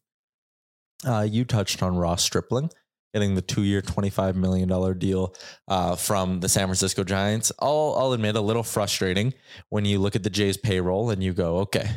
Uh, 1.06 1.26
you 1.30 1.44
touched 1.44 1.82
on 1.82 1.96
Ross 1.96 2.24
Stripling 2.24 2.70
getting 3.14 3.34
the 3.34 3.42
two-year, 3.42 3.82
twenty-five 3.82 4.34
million 4.36 4.68
dollar 4.68 4.94
deal 4.94 5.34
uh, 5.68 5.94
from 5.96 6.40
the 6.40 6.48
San 6.48 6.66
Francisco 6.66 7.04
Giants. 7.04 7.52
I'll 7.60 7.94
I'll 7.96 8.12
admit 8.12 8.36
a 8.36 8.40
little 8.40 8.64
frustrating 8.64 9.32
when 9.68 9.84
you 9.84 9.98
look 10.00 10.16
at 10.16 10.24
the 10.24 10.30
Jays 10.30 10.56
payroll 10.56 11.10
and 11.10 11.22
you 11.22 11.32
go, 11.32 11.58
okay, 11.58 11.88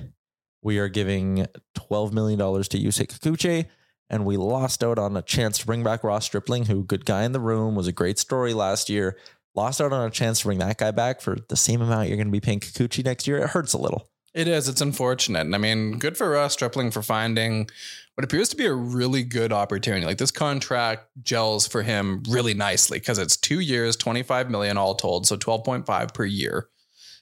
we 0.61 0.77
are 0.79 0.89
giving 0.89 1.47
twelve 1.75 2.13
million 2.13 2.37
dollars 2.37 2.67
to 2.69 2.79
Yusei 2.79 3.07
Kikuchi, 3.07 3.67
and 4.09 4.25
we 4.25 4.37
lost 4.37 4.83
out 4.83 4.99
on 4.99 5.15
a 5.15 5.21
chance 5.21 5.57
to 5.59 5.65
bring 5.65 5.83
back 5.83 6.03
Ross 6.03 6.25
Stripling, 6.25 6.65
who 6.65 6.83
good 6.83 7.05
guy 7.05 7.23
in 7.23 7.31
the 7.31 7.39
room 7.39 7.75
was 7.75 7.87
a 7.87 7.91
great 7.91 8.19
story 8.19 8.53
last 8.53 8.89
year. 8.89 9.17
Lost 9.55 9.81
out 9.81 9.91
on 9.91 10.07
a 10.07 10.11
chance 10.11 10.39
to 10.39 10.45
bring 10.45 10.59
that 10.59 10.77
guy 10.77 10.91
back 10.91 11.19
for 11.19 11.37
the 11.49 11.57
same 11.57 11.81
amount 11.81 12.07
you're 12.07 12.17
going 12.17 12.27
to 12.27 12.31
be 12.31 12.39
paying 12.39 12.59
Kikuchi 12.59 13.03
next 13.03 13.27
year. 13.27 13.37
It 13.37 13.49
hurts 13.49 13.73
a 13.73 13.77
little. 13.77 14.09
It 14.33 14.47
is. 14.47 14.69
It's 14.69 14.81
unfortunate. 14.81 15.41
And 15.41 15.55
I 15.55 15.57
mean, 15.57 15.97
good 15.97 16.15
for 16.15 16.29
Ross 16.29 16.53
Stripling 16.53 16.91
for 16.91 17.01
finding 17.01 17.69
what 18.15 18.23
appears 18.23 18.49
to 18.49 18.55
be 18.55 18.65
a 18.65 18.73
really 18.73 19.23
good 19.23 19.51
opportunity. 19.51 20.05
Like 20.05 20.19
this 20.19 20.31
contract 20.31 21.07
gels 21.21 21.67
for 21.67 21.81
him 21.81 22.23
really 22.29 22.53
nicely 22.53 22.99
because 22.99 23.17
it's 23.17 23.35
two 23.35 23.59
years, 23.59 23.97
25 23.97 24.49
million 24.49 24.77
all 24.77 24.95
told. 24.95 25.27
So 25.27 25.35
12.5 25.35 26.13
per 26.13 26.23
year. 26.23 26.69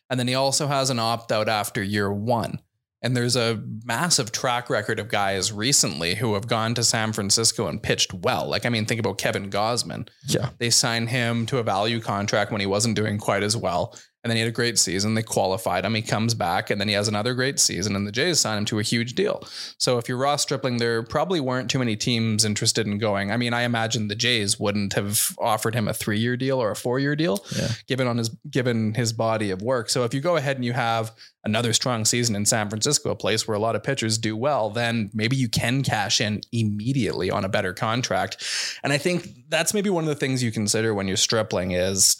And 0.10 0.20
then 0.20 0.28
he 0.28 0.36
also 0.36 0.68
has 0.68 0.90
an 0.90 1.00
opt 1.00 1.32
out 1.32 1.50
after 1.50 1.82
year 1.82 2.12
one. 2.12 2.60
And 3.02 3.16
there's 3.16 3.38
a 3.38 3.64
massive 3.86 4.32
track 4.32 4.70
record 4.70 5.00
of 5.00 5.08
guys 5.08 5.54
recently 5.54 6.16
who 6.16 6.34
have 6.34 6.48
gone 6.48 6.76
to 6.76 6.84
San 6.84 7.14
Francisco 7.14 7.68
and 7.68 7.82
pitched 7.82 8.14
well. 8.14 8.48
Like, 8.48 8.66
I 8.66 8.70
mean, 8.70 8.86
think 8.86 9.00
about 9.00 9.18
Kevin 9.18 9.50
Gausman. 9.50 10.10
Yeah. 10.28 10.50
They 10.58 10.70
signed 10.70 11.10
him 11.10 11.46
to 11.46 11.60
a 11.60 11.64
value 11.64 12.02
contract 12.02 12.52
when 12.52 12.60
he 12.60 12.68
wasn't 12.68 12.98
doing 12.98 13.18
quite 13.18 13.42
as 13.42 13.56
well. 13.56 13.98
And 14.22 14.30
then 14.30 14.36
he 14.36 14.42
had 14.42 14.50
a 14.50 14.54
great 14.54 14.78
season. 14.78 15.14
They 15.14 15.24
qualified 15.24 15.86
him. 15.86 15.96
He 15.96 16.02
comes 16.02 16.34
back 16.34 16.70
and 16.70 16.80
then 16.82 16.90
he 16.90 16.94
has 16.94 17.08
another 17.08 17.34
great 17.34 17.58
season. 17.58 17.96
And 17.96 18.06
the 18.06 18.12
Jays 18.12 18.40
signed 18.42 18.58
him 18.60 18.66
to 18.66 18.80
a 18.80 18.84
huge 18.84 19.14
deal. 19.14 19.48
So 19.78 19.98
if 19.98 20.10
you're 20.10 20.18
Ross 20.18 20.42
Stripling, 20.42 20.76
there 20.78 21.02
probably 21.04 21.40
weren't 21.40 21.72
too 21.72 21.80
many 21.80 21.96
teams 21.96 22.44
interested 22.44 22.86
in 22.86 22.98
going. 22.98 23.32
I 23.32 23.38
mean, 23.38 23.54
I 23.54 23.62
imagine 23.62 24.10
the 24.10 24.16
Jays 24.16 24.60
wouldn't 24.60 24.92
have 24.94 25.30
offered 25.40 25.74
him 25.74 25.88
a 25.88 25.94
three 25.94 26.20
year 26.20 26.36
deal 26.36 26.62
or 26.62 26.70
a 26.70 26.76
four 26.76 27.00
year 27.00 27.16
deal, 27.16 27.46
Yeah. 27.58 27.70
given 27.88 28.08
on 28.08 28.18
his 28.18 28.30
given 28.50 28.94
his 28.94 29.14
body 29.14 29.52
of 29.52 29.62
work. 29.62 29.90
So 29.90 30.04
if 30.04 30.14
you 30.14 30.20
go 30.20 30.36
ahead 30.36 30.58
and 30.58 30.66
you 30.66 30.74
have 30.74 31.14
another 31.46 31.72
strong 31.72 32.04
season 32.04 32.36
in 32.36 32.46
San 32.46 32.68
Francisco, 32.70 33.12
a 33.12 33.16
place 33.16 33.48
where 33.48 33.56
a 33.56 33.60
lot 33.60 33.78
of 33.78 33.84
pitchers 33.84 34.18
do 34.18 34.36
well, 34.36 34.70
then 34.70 35.10
maybe 35.14 35.38
you 35.38 35.48
can 35.48 35.82
cash 35.82 36.20
in 36.20 36.42
immediately 36.52 37.32
on 37.32 37.46
a 37.46 37.50
better 37.50 37.74
contract. 37.74 38.44
And 38.84 38.92
I 38.92 38.98
think 38.98 39.30
that's 39.48 39.74
maybe 39.74 39.90
one 39.90 40.04
of 40.04 40.10
the 40.10 40.16
things 40.16 40.44
you 40.44 40.52
consider 40.52 40.94
when 40.94 41.08
you're 41.08 41.16
stripling 41.16 41.72
is 41.72 42.18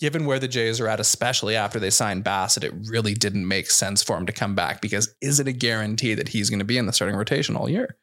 given 0.00 0.26
where 0.26 0.38
the 0.38 0.48
Jays 0.48 0.80
are 0.80 0.88
at, 0.88 1.00
especially 1.00 1.56
after 1.56 1.78
they 1.78 1.90
signed 1.90 2.24
Bassitt, 2.24 2.64
it 2.64 2.72
really 2.88 3.14
didn't 3.14 3.46
make 3.46 3.70
sense 3.70 4.02
for 4.02 4.16
him 4.16 4.26
to 4.26 4.32
come 4.32 4.54
back 4.54 4.80
because 4.80 5.14
is 5.20 5.40
it 5.40 5.48
a 5.48 5.52
guarantee 5.52 6.14
that 6.14 6.28
he's 6.28 6.50
going 6.50 6.60
to 6.60 6.64
be 6.64 6.78
in 6.78 6.86
the 6.86 6.92
starting 6.92 7.16
rotation 7.16 7.56
all 7.56 7.68
year? 7.68 7.96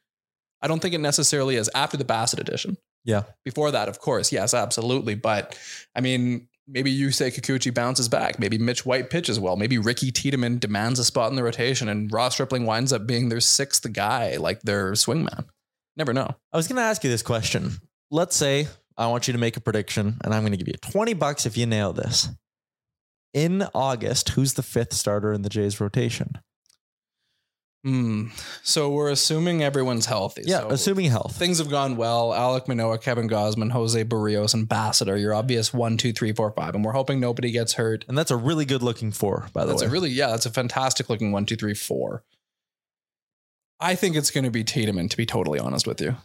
I 0.62 0.68
don't 0.68 0.82
think 0.82 0.94
it 0.94 1.00
necessarily 1.00 1.56
is 1.56 1.70
after 1.76 1.98
the 1.98 2.06
Bassitt 2.06 2.40
edition. 2.40 2.78
Yeah. 3.04 3.24
Before 3.44 3.72
that, 3.72 3.88
of 3.88 4.00
course, 4.00 4.32
yes, 4.32 4.54
absolutely. 4.54 5.16
But 5.16 5.58
I 5.96 6.02
mean, 6.02 6.48
maybe 6.68 6.92
you 6.92 7.12
say 7.12 7.30
Kikuchi 7.30 7.74
bounces 7.74 8.10
back. 8.10 8.40
Maybe 8.40 8.58
Mitch 8.58 8.86
White 8.86 9.10
pitches 9.10 9.40
well. 9.40 9.56
Maybe 9.56 9.78
Ricky 9.78 10.12
Tiedemann 10.12 10.58
demands 10.60 11.00
a 11.00 11.06
spot 11.06 11.30
in 11.30 11.36
the 11.36 11.44
rotation 11.44 11.88
and 11.88 12.12
Ross 12.12 12.34
Stripling 12.34 12.66
winds 12.66 12.92
up 12.92 13.06
being 13.06 13.30
their 13.30 13.40
sixth 13.40 13.92
guy, 13.94 14.38
like 14.38 14.62
their 14.64 14.94
swingman. 14.94 15.46
Never 15.96 16.14
know. 16.14 16.36
I 16.52 16.58
was 16.58 16.68
going 16.68 16.78
to 16.78 16.82
ask 16.82 17.04
you 17.04 17.10
this 17.10 17.22
question. 17.22 17.74
Let's 18.12 18.36
say 18.36 18.68
I 18.98 19.08
want 19.08 19.28
you 19.28 19.34
to 19.34 19.40
make 19.40 19.58
a 19.58 19.62
prediction, 19.62 20.18
and 20.24 20.34
I'm 20.34 20.42
going 20.42 20.52
to 20.54 20.58
give 20.58 20.68
you 20.68 20.76
20 20.82 21.14
bucks 21.16 21.46
if 21.46 21.58
you 21.58 21.66
nail 21.66 21.94
this. 21.94 22.30
In 23.34 23.64
August, 23.74 24.30
who's 24.30 24.54
the 24.54 24.64
fifth 24.64 24.94
starter 24.94 25.34
in 25.34 25.42
the 25.42 25.50
Jays 25.50 25.82
rotation? 25.82 26.38
Hmm. 27.84 28.30
So 28.64 28.90
we're 28.90 29.12
assuming 29.12 29.62
everyone's 29.62 30.08
healthy. 30.08 30.42
Yeah, 30.46 30.62
So 30.62 30.70
assuming 30.70 31.12
health. 31.12 31.36
things 31.36 31.60
have 31.60 31.70
gone 31.70 31.98
well. 31.98 32.34
Alec 32.34 32.68
Manoah, 32.68 32.98
Kevin 32.98 33.30
Gausman, 33.30 33.72
Jose 33.72 34.04
Berrios, 34.06 34.56
and 34.56 34.68
Bassitt 34.68 35.08
are 35.08 35.18
your 35.18 35.36
obvious 35.36 35.72
one, 35.72 35.96
two, 35.98 36.12
three, 36.12 36.32
four, 36.34 36.50
five. 36.52 36.74
And 36.74 36.84
we're 36.84 36.94
hoping 36.94 37.20
nobody 37.20 37.52
gets 37.52 37.74
hurt. 37.74 38.04
And 38.08 38.18
that's 38.18 38.32
a 38.32 38.38
really 38.38 38.66
good 38.66 38.82
looking 38.82 39.12
four, 39.12 39.50
by 39.54 39.66
the 39.66 39.68
That's 39.68 39.82
way. 39.82 39.86
That's 39.86 39.92
a 39.92 39.94
really, 39.94 40.10
yeah, 40.10 40.28
that's 40.30 40.48
a 40.48 40.50
fantastic 40.52 41.10
looking 41.10 41.32
one, 41.32 41.46
two, 41.46 41.56
three, 41.58 41.76
four. 41.76 42.24
I 43.80 43.94
think 43.94 44.16
it's 44.16 44.32
going 44.32 44.46
to 44.46 44.52
be 44.52 44.64
Tiedemann, 44.64 45.10
to 45.10 45.18
be 45.18 45.28
totally 45.28 45.60
honest 45.60 45.86
with 45.86 46.02
you. 46.02 46.16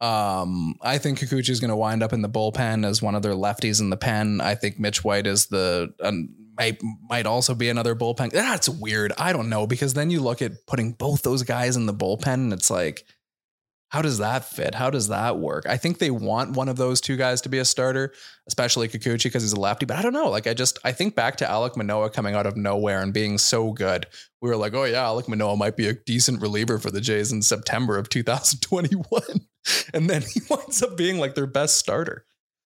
Um, 0.00 0.76
I 0.80 0.98
think 0.98 1.18
Kikuchi 1.18 1.50
is 1.50 1.60
going 1.60 1.70
to 1.70 1.76
wind 1.76 2.02
up 2.02 2.12
in 2.12 2.22
the 2.22 2.28
bullpen 2.28 2.86
as 2.86 3.02
one 3.02 3.14
of 3.14 3.22
their 3.22 3.32
lefties 3.32 3.80
in 3.80 3.90
the 3.90 3.96
pen. 3.96 4.40
I 4.40 4.54
think 4.54 4.78
Mitch 4.78 5.04
White 5.04 5.26
is 5.26 5.46
the 5.46 5.92
um, 6.00 6.34
might 6.56 6.80
might 7.08 7.26
also 7.26 7.54
be 7.54 7.68
another 7.68 7.94
bullpen. 7.94 8.30
That's 8.30 8.68
weird. 8.68 9.12
I 9.18 9.32
don't 9.32 9.48
know 9.48 9.66
because 9.66 9.94
then 9.94 10.10
you 10.10 10.20
look 10.20 10.42
at 10.42 10.66
putting 10.66 10.92
both 10.92 11.22
those 11.22 11.42
guys 11.42 11.76
in 11.76 11.86
the 11.86 11.94
bullpen 11.94 12.34
and 12.34 12.52
it's 12.52 12.70
like, 12.70 13.04
how 13.90 14.02
does 14.02 14.18
that 14.18 14.44
fit? 14.44 14.74
How 14.76 14.88
does 14.88 15.08
that 15.08 15.38
work? 15.38 15.66
I 15.68 15.76
think 15.76 15.98
they 15.98 16.10
want 16.12 16.56
one 16.56 16.68
of 16.68 16.76
those 16.76 17.00
two 17.00 17.16
guys 17.16 17.40
to 17.42 17.48
be 17.48 17.58
a 17.58 17.64
starter, 17.64 18.12
especially 18.46 18.86
Kikuchi 18.88 19.24
because 19.24 19.42
he's 19.42 19.52
a 19.52 19.58
lefty. 19.60 19.84
But 19.84 19.96
I 19.98 20.02
don't 20.02 20.12
know. 20.12 20.30
Like 20.30 20.46
I 20.46 20.54
just 20.54 20.78
I 20.84 20.92
think 20.92 21.16
back 21.16 21.36
to 21.38 21.50
Alec 21.50 21.76
Manoah 21.76 22.10
coming 22.10 22.34
out 22.36 22.46
of 22.46 22.56
nowhere 22.56 23.02
and 23.02 23.12
being 23.12 23.36
so 23.36 23.72
good. 23.72 24.06
We 24.40 24.48
were 24.48 24.56
like, 24.56 24.74
oh 24.74 24.84
yeah, 24.84 25.02
Alec 25.02 25.28
Manoah 25.28 25.56
might 25.56 25.76
be 25.76 25.88
a 25.88 25.92
decent 25.92 26.40
reliever 26.40 26.78
for 26.78 26.90
the 26.90 27.00
Jays 27.00 27.32
in 27.32 27.42
September 27.42 27.98
of 27.98 28.08
2021, 28.08 29.22
and 29.94 30.08
then 30.08 30.22
he 30.22 30.40
winds 30.50 30.82
up 30.82 30.96
being 30.96 31.18
like 31.18 31.34
their 31.34 31.46
best 31.48 31.76
starter. 31.76 32.24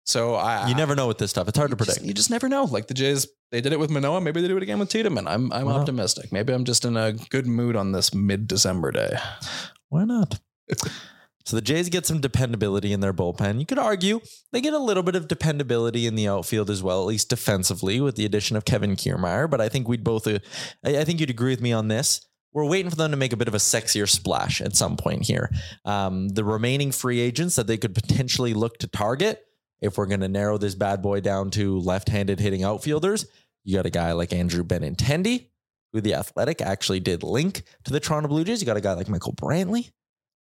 So 0.07 0.35
I 0.35 0.69
you 0.69 0.75
never 0.75 0.97
know 0.97 1.07
with 1.07 1.19
this 1.19 1.31
stuff. 1.31 1.47
It's 1.49 1.59
hard 1.59 1.71
to 1.71 1.75
you 1.75 1.85
just- 1.85 1.89
predict. 1.99 2.07
you 2.09 2.15
just 2.15 2.31
never 2.31 2.49
know. 2.49 2.65
Like 2.65 2.87
the 2.87 2.95
Jays, 2.95 3.29
they 3.53 3.61
did 3.61 3.73
it 3.75 3.79
with 3.79 3.91
Manoah. 3.91 4.23
Maybe 4.23 4.41
they 4.41 4.49
do 4.49 4.57
it 4.57 4.63
again 4.63 4.79
with 4.79 4.89
Tiedemann. 4.89 5.29
I'm 5.29 5.53
I'm 5.53 5.69
optimistic. 5.69 6.33
Maybe 6.33 6.53
I'm 6.55 6.65
just 6.65 6.85
in 6.87 6.97
a 6.97 7.13
good 7.13 7.47
mood 7.47 7.77
on 7.77 7.93
this 7.93 8.15
mid 8.15 8.49
December 8.49 8.91
day. 8.91 9.19
Why 9.91 10.05
not? 10.05 10.41
So 11.45 11.57
the 11.57 11.63
Jays 11.63 11.89
get 11.89 12.07
some 12.07 12.21
dependability 12.21 12.93
in 12.93 13.01
their 13.01 13.13
bullpen. 13.13 13.59
You 13.59 13.67
could 13.67 13.79
argue 13.79 14.21
they 14.53 14.61
get 14.61 14.75
a 14.75 14.79
little 14.79 15.03
bit 15.03 15.17
of 15.17 15.29
dependability 15.29 16.07
in 16.07 16.15
the 16.15 16.29
outfield 16.29 16.71
as 16.71 16.83
well, 16.83 17.01
at 17.01 17.07
least 17.07 17.31
defensively, 17.31 18.01
with 18.01 18.17
the 18.17 18.25
addition 18.25 18.57
of 18.57 18.65
Kevin 18.65 18.97
Kiermaier. 18.97 19.49
But 19.49 19.61
I 19.61 19.69
think 19.69 19.89
we'd 19.89 20.05
both, 20.05 20.27
uh, 20.27 20.39
I 20.85 21.05
think 21.05 21.21
you'd 21.21 21.31
agree 21.31 21.53
with 21.53 21.61
me 21.61 21.73
on 21.73 21.89
this. 21.89 22.27
We're 22.53 22.67
waiting 22.67 22.91
for 22.91 22.97
them 22.97 23.13
to 23.13 23.17
make 23.17 23.33
a 23.33 23.37
bit 23.37 23.47
of 23.47 23.55
a 23.55 23.59
sexier 23.59 24.09
splash 24.09 24.61
at 24.61 24.75
some 24.75 24.97
point 24.97 25.25
here. 25.25 25.51
Um, 25.85 26.31
the 26.31 26.45
remaining 26.45 26.91
free 26.91 27.21
agents 27.21 27.55
that 27.57 27.69
they 27.69 27.77
could 27.77 27.95
potentially 27.95 28.55
look 28.55 28.79
to 28.79 28.89
target, 28.89 29.45
if 29.81 29.97
we're 29.97 30.07
going 30.07 30.21
to 30.21 30.29
narrow 30.29 30.59
this 30.59 30.75
bad 30.75 31.01
boy 31.01 31.21
down 31.21 31.51
to 31.51 31.79
left-handed 31.79 32.41
hitting 32.41 32.65
outfielders, 32.65 33.27
you 33.65 33.77
got 33.77 33.87
a 33.87 33.91
guy 33.91 34.13
like 34.13 34.33
Andrew 34.33 34.65
Benintendi, 34.65 35.51
who 35.93 36.01
the 36.01 36.15
Athletic 36.15 36.61
actually 36.61 36.99
did 36.99 37.23
link 37.23 37.63
to 37.85 37.93
the 37.93 38.01
Toronto 38.01 38.29
Blue 38.29 38.43
Jays. 38.43 38.61
You 38.61 38.67
got 38.67 38.77
a 38.77 38.81
guy 38.81 38.95
like 38.95 39.09
Michael 39.09 39.35
Brantley. 39.35 39.91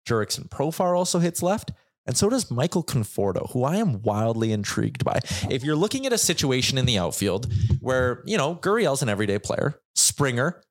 Jurickson 0.07 0.49
Profar 0.49 0.97
also 0.97 1.19
hits 1.19 1.42
left. 1.42 1.73
And 2.07 2.16
so 2.16 2.28
does 2.28 2.50
Michael 2.50 2.83
Conforto, 2.83 3.50
who 3.52 3.62
I 3.62 3.76
am 3.76 4.02
wildly 4.02 4.52
intrigued 4.52 5.04
by. 5.04 5.21
If 5.50 5.62
you're 5.62 5.76
looking 5.76 6.07
at 6.07 6.12
a 6.12 6.19
situation 6.19 6.78
in 6.78 6.87
the 6.87 6.99
outfield 6.99 7.52
where, 7.80 8.23
you 8.25 8.37
know, 8.37 8.57
Gurriel's 8.57 9.02
an 9.02 9.09
everyday 9.09 9.38
player, 9.38 9.80
Springer, 9.95 10.62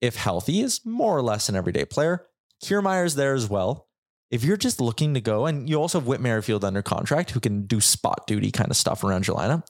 if 0.00 0.16
healthy, 0.16 0.60
is 0.60 0.84
more 0.84 1.16
or 1.16 1.22
less 1.22 1.48
an 1.48 1.56
everyday 1.56 1.84
player. 1.86 2.26
Kiermaier's 2.62 3.14
there 3.14 3.34
as 3.34 3.48
well. 3.48 3.88
If 4.30 4.44
you're 4.44 4.56
just 4.56 4.80
looking 4.80 5.14
to 5.14 5.20
go, 5.20 5.46
and 5.46 5.68
you 5.68 5.76
also 5.76 5.98
have 5.98 6.06
Whit 6.06 6.20
Merrifield 6.20 6.64
under 6.64 6.82
contract 6.82 7.30
who 7.30 7.40
can 7.40 7.66
do 7.66 7.80
spot 7.80 8.26
duty 8.26 8.50
kind 8.50 8.70
of 8.70 8.76
stuff 8.76 9.02
around 9.02 9.26
your 9.26 9.36
lineup. 9.36 9.64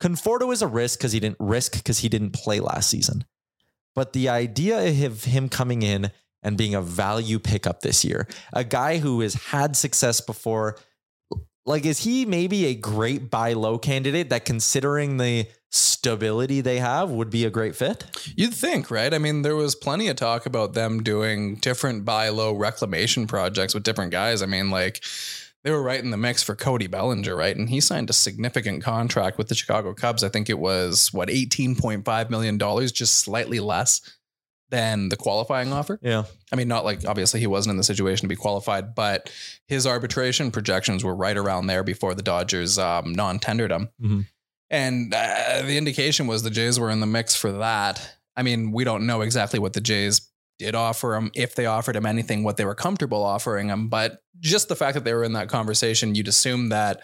Conforto 0.00 0.52
is 0.52 0.62
a 0.62 0.66
risk 0.66 0.98
because 0.98 1.12
he 1.12 1.20
didn't 1.20 1.38
risk 1.40 1.72
because 1.72 1.98
he 1.98 2.08
didn't 2.08 2.32
play 2.32 2.60
last 2.60 2.90
season. 2.90 3.24
But 3.94 4.12
the 4.12 4.28
idea 4.28 5.06
of 5.06 5.24
him 5.24 5.48
coming 5.48 5.82
in 5.82 6.10
and 6.44 6.56
being 6.56 6.74
a 6.74 6.82
value 6.82 7.40
pickup 7.40 7.80
this 7.80 8.04
year, 8.04 8.28
a 8.52 8.62
guy 8.62 8.98
who 8.98 9.20
has 9.20 9.34
had 9.34 9.76
success 9.76 10.20
before, 10.20 10.76
like, 11.66 11.84
is 11.86 12.00
he 12.00 12.26
maybe 12.26 12.66
a 12.66 12.74
great 12.74 13.30
buy 13.30 13.54
low 13.54 13.78
candidate 13.78 14.28
that, 14.30 14.44
considering 14.44 15.16
the 15.16 15.48
stability 15.70 16.60
they 16.60 16.78
have, 16.78 17.10
would 17.10 17.30
be 17.30 17.44
a 17.44 17.50
great 17.50 17.74
fit? 17.74 18.04
You'd 18.36 18.54
think, 18.54 18.90
right? 18.90 19.12
I 19.12 19.18
mean, 19.18 19.42
there 19.42 19.56
was 19.56 19.74
plenty 19.74 20.08
of 20.08 20.16
talk 20.16 20.46
about 20.46 20.74
them 20.74 21.02
doing 21.02 21.56
different 21.56 22.04
buy 22.04 22.28
low 22.28 22.52
reclamation 22.52 23.26
projects 23.26 23.74
with 23.74 23.82
different 23.82 24.12
guys. 24.12 24.42
I 24.42 24.46
mean, 24.46 24.70
like 24.70 25.02
they 25.64 25.70
were 25.70 25.82
right 25.82 26.04
in 26.04 26.10
the 26.10 26.18
mix 26.18 26.42
for 26.42 26.54
Cody 26.54 26.86
Bellinger, 26.86 27.34
right? 27.34 27.56
And 27.56 27.70
he 27.70 27.80
signed 27.80 28.10
a 28.10 28.12
significant 28.12 28.84
contract 28.84 29.38
with 29.38 29.48
the 29.48 29.54
Chicago 29.54 29.94
Cubs. 29.94 30.22
I 30.22 30.28
think 30.28 30.50
it 30.50 30.58
was 30.58 31.12
what 31.12 31.30
$18.5 31.30 32.30
million, 32.30 32.58
just 32.88 33.16
slightly 33.16 33.58
less 33.58 34.02
than 34.70 35.08
the 35.08 35.16
qualifying 35.16 35.72
offer. 35.72 35.98
Yeah. 36.02 36.24
I 36.52 36.56
mean, 36.56 36.68
not 36.68 36.84
like 36.84 37.06
obviously 37.06 37.40
he 37.40 37.46
wasn't 37.46 37.72
in 37.72 37.76
the 37.76 37.84
situation 37.84 38.24
to 38.24 38.28
be 38.28 38.36
qualified, 38.36 38.94
but 38.94 39.30
his 39.66 39.86
arbitration 39.86 40.50
projections 40.50 41.04
were 41.04 41.14
right 41.14 41.36
around 41.36 41.66
there 41.66 41.84
before 41.84 42.14
the 42.14 42.22
Dodgers 42.22 42.78
um, 42.78 43.12
non 43.12 43.38
tendered 43.38 43.70
him. 43.70 43.88
Mhm. 44.02 44.26
And 44.70 45.14
uh, 45.14 45.62
the 45.62 45.76
indication 45.76 46.26
was 46.26 46.42
the 46.42 46.50
Jays 46.50 46.80
were 46.80 46.90
in 46.90 47.00
the 47.00 47.06
mix 47.06 47.36
for 47.36 47.52
that. 47.52 48.16
I 48.36 48.42
mean, 48.42 48.72
we 48.72 48.82
don't 48.82 49.06
know 49.06 49.20
exactly 49.20 49.60
what 49.60 49.74
the 49.74 49.80
Jays 49.80 50.28
did 50.58 50.74
offer 50.74 51.14
him, 51.14 51.30
if 51.34 51.54
they 51.54 51.66
offered 51.66 51.96
him 51.96 52.06
anything, 52.06 52.42
what 52.42 52.56
they 52.56 52.64
were 52.64 52.74
comfortable 52.74 53.22
offering 53.22 53.68
him. 53.68 53.88
But 53.88 54.22
just 54.40 54.68
the 54.68 54.76
fact 54.76 54.94
that 54.94 55.04
they 55.04 55.12
were 55.14 55.24
in 55.24 55.34
that 55.34 55.48
conversation, 55.48 56.14
you'd 56.14 56.28
assume 56.28 56.70
that 56.70 57.02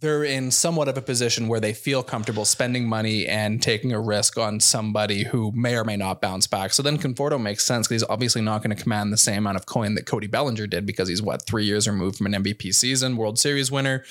they're 0.00 0.24
in 0.24 0.50
somewhat 0.50 0.88
of 0.88 0.98
a 0.98 1.02
position 1.02 1.48
where 1.48 1.60
they 1.60 1.72
feel 1.72 2.02
comfortable 2.02 2.44
spending 2.44 2.88
money 2.88 3.26
and 3.26 3.62
taking 3.62 3.92
a 3.92 4.00
risk 4.00 4.38
on 4.38 4.60
somebody 4.60 5.24
who 5.24 5.52
may 5.52 5.76
or 5.76 5.84
may 5.84 5.96
not 5.96 6.20
bounce 6.20 6.46
back. 6.46 6.72
So 6.72 6.82
then 6.82 6.98
Conforto 6.98 7.40
makes 7.40 7.64
sense 7.64 7.86
because 7.86 8.02
he's 8.02 8.10
obviously 8.10 8.42
not 8.42 8.62
going 8.62 8.76
to 8.76 8.82
command 8.82 9.12
the 9.12 9.16
same 9.16 9.38
amount 9.38 9.56
of 9.56 9.66
coin 9.66 9.94
that 9.94 10.06
Cody 10.06 10.26
Bellinger 10.26 10.66
did 10.66 10.86
because 10.86 11.08
he's 11.08 11.22
what 11.22 11.46
three 11.46 11.64
years 11.64 11.88
removed 11.88 12.16
from 12.16 12.26
an 12.26 12.44
MVP 12.44 12.74
season, 12.74 13.16
World 13.16 13.38
Series 13.38 13.70
winner, 13.70 14.04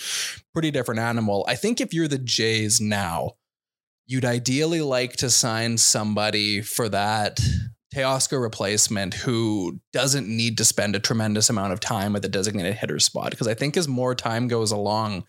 pretty 0.54 0.72
different 0.72 1.00
animal. 1.00 1.46
I 1.48 1.56
think 1.56 1.80
if 1.80 1.94
you're 1.94 2.08
the 2.08 2.18
Jays 2.18 2.82
now, 2.82 3.34
you'd 4.06 4.26
ideally 4.26 4.82
like 4.82 5.14
to 5.18 5.30
sign 5.30 5.78
somebody 5.78 6.62
for 6.62 6.90
that 6.90 7.40
Teoscar 7.94 8.42
replacement 8.42 9.14
who 9.14 9.80
doesn't 9.92 10.28
need 10.28 10.58
to 10.58 10.66
spend 10.66 10.96
a 10.96 11.00
tremendous 11.00 11.50
amount 11.50 11.74
of 11.74 11.80
time 11.80 12.16
at 12.16 12.22
the 12.22 12.30
designated 12.30 12.76
hitter 12.76 13.00
spot. 13.00 13.32
Because 13.32 13.48
I 13.48 13.54
think 13.54 13.78
as 13.78 13.88
more 13.88 14.16
time 14.16 14.48
goes 14.48 14.72
along, 14.72 15.26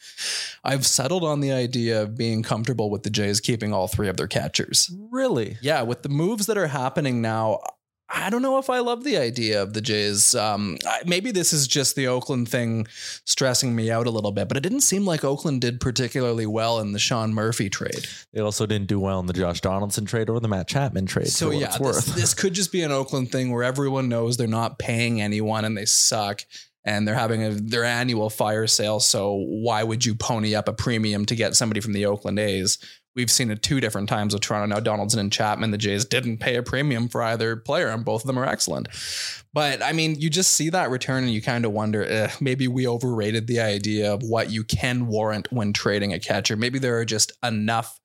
I've 0.65 0.87
settled 0.87 1.25
on 1.25 1.41
the 1.41 1.53
idea 1.53 2.03
of 2.03 2.17
being 2.17 2.43
comfortable 2.43 2.91
with 2.91 3.03
the 3.03 3.11
Jays 3.11 3.41
keeping 3.41 3.73
all 3.73 3.87
three 3.87 4.09
of 4.09 4.17
their 4.17 4.29
catchers. 4.29 4.91
Really? 5.11 5.59
Yeah, 5.61 5.83
with 5.83 6.03
the 6.03 6.09
moves 6.09 6.47
that 6.47 6.57
are 6.57 6.69
happening 6.69 7.21
now, 7.21 7.61
I 8.09 8.29
don't 8.31 8.43
know 8.43 8.59
if 8.59 8.69
I 8.69 8.81
love 8.81 9.03
the 9.03 9.17
idea 9.17 9.63
of 9.63 9.73
the 9.73 9.81
Jays. 9.81 10.35
Um, 10.35 10.77
I- 10.87 11.01
maybe 11.07 11.31
this 11.31 11.53
is 11.53 11.67
just 11.67 11.97
the 11.97 12.07
Oakland 12.07 12.49
thing 12.49 12.87
stressing 13.25 13.75
me 13.75 13.91
out 13.91 14.07
a 14.07 14.11
little 14.11 14.31
bit, 14.31 14.47
but 14.47 14.57
it 14.57 14.63
didn't 14.63 14.83
seem 14.83 15.05
like 15.07 15.25
Oakland 15.25 15.63
did 15.63 15.81
particularly 15.81 16.47
well 16.47 16.81
in 16.81 16.93
the 16.93 16.99
Sean 16.99 17.33
Murphy 17.33 17.71
trade. 17.71 18.07
They 18.33 18.41
also 18.41 18.67
didn't 18.67 18.89
do 18.89 19.01
well 19.01 19.21
in 19.21 19.27
the 19.27 19.33
Josh 19.33 19.61
Donaldson 19.63 20.05
trade 20.05 20.29
or 20.29 20.39
the 20.39 20.49
Matt 20.49 20.69
Chapman 20.69 21.07
trade. 21.07 21.29
So 21.29 21.51
yeah, 21.51 21.77
this, 21.79 22.05
this 22.15 22.35
could 22.35 22.53
just 22.53 22.73
be 22.73 22.83
an 22.83 22.93
Oakland 22.93 23.33
thing 23.33 23.51
where 23.51 23.65
everyone 23.65 24.09
knows 24.09 24.37
they're 24.37 24.47
not 24.47 24.79
paying 24.79 25.21
anyone 25.21 25.65
and 25.65 25.77
they 25.77 25.87
suck 25.87 26.43
and 26.85 27.09
they're 27.09 27.15
having 27.15 27.43
a, 27.43 27.51
their 27.51 27.85
annual 27.85 28.29
fire 28.29 28.67
sale. 28.67 29.01
So 29.01 29.33
why 29.35 29.83
would 29.83 30.05
you 30.05 30.15
pony 30.15 30.55
up 30.55 30.69
a 30.69 30.75
premium 30.75 31.25
to 31.27 31.35
get 31.35 31.57
somebody 31.57 31.81
from 31.81 31.95
the 31.95 32.05
Oakland 32.05 32.39
A's? 32.39 32.79
We've 33.15 33.31
seen 33.31 33.51
it 33.51 33.63
two 33.63 33.81
different 33.81 34.09
times 34.09 34.35
with 34.35 34.43
Toronto 34.43 34.75
now. 34.75 34.81
Donaldson 34.81 35.21
and 35.21 35.33
Chapman, 35.33 35.71
the 35.71 35.79
Jays 35.79 36.05
didn't 36.05 36.39
pay 36.39 36.57
a 36.57 36.63
premium 36.63 37.09
for 37.09 37.23
either 37.23 37.57
player, 37.57 37.89
and 37.89 38.05
both 38.05 38.23
of 38.23 38.27
them 38.27 38.39
are 38.39 38.47
excellent. 38.47 38.89
But 39.53 39.83
I 39.83 39.93
mean, 39.93 40.17
you 40.17 40.29
just 40.29 40.53
see 40.53 40.71
that 40.71 40.91
return, 40.91 41.23
and 41.23 41.33
you 41.33 41.41
kind 41.41 41.65
of 41.65 41.73
wonder, 41.73 42.05
eh, 42.05 42.31
maybe 42.41 42.67
we 42.67 42.89
overrated 42.89 43.47
the 43.47 43.61
idea 43.61 44.13
of 44.13 44.23
what 44.23 44.51
you 44.51 44.65
can 44.65 45.07
warrant 45.07 45.53
when 45.53 45.73
trading 45.73 46.13
a 46.13 46.19
catcher. 46.19 46.57
Maybe 46.57 46.79
there 46.79 46.99
are 46.99 47.05
just 47.05 47.33
enough 47.43 48.01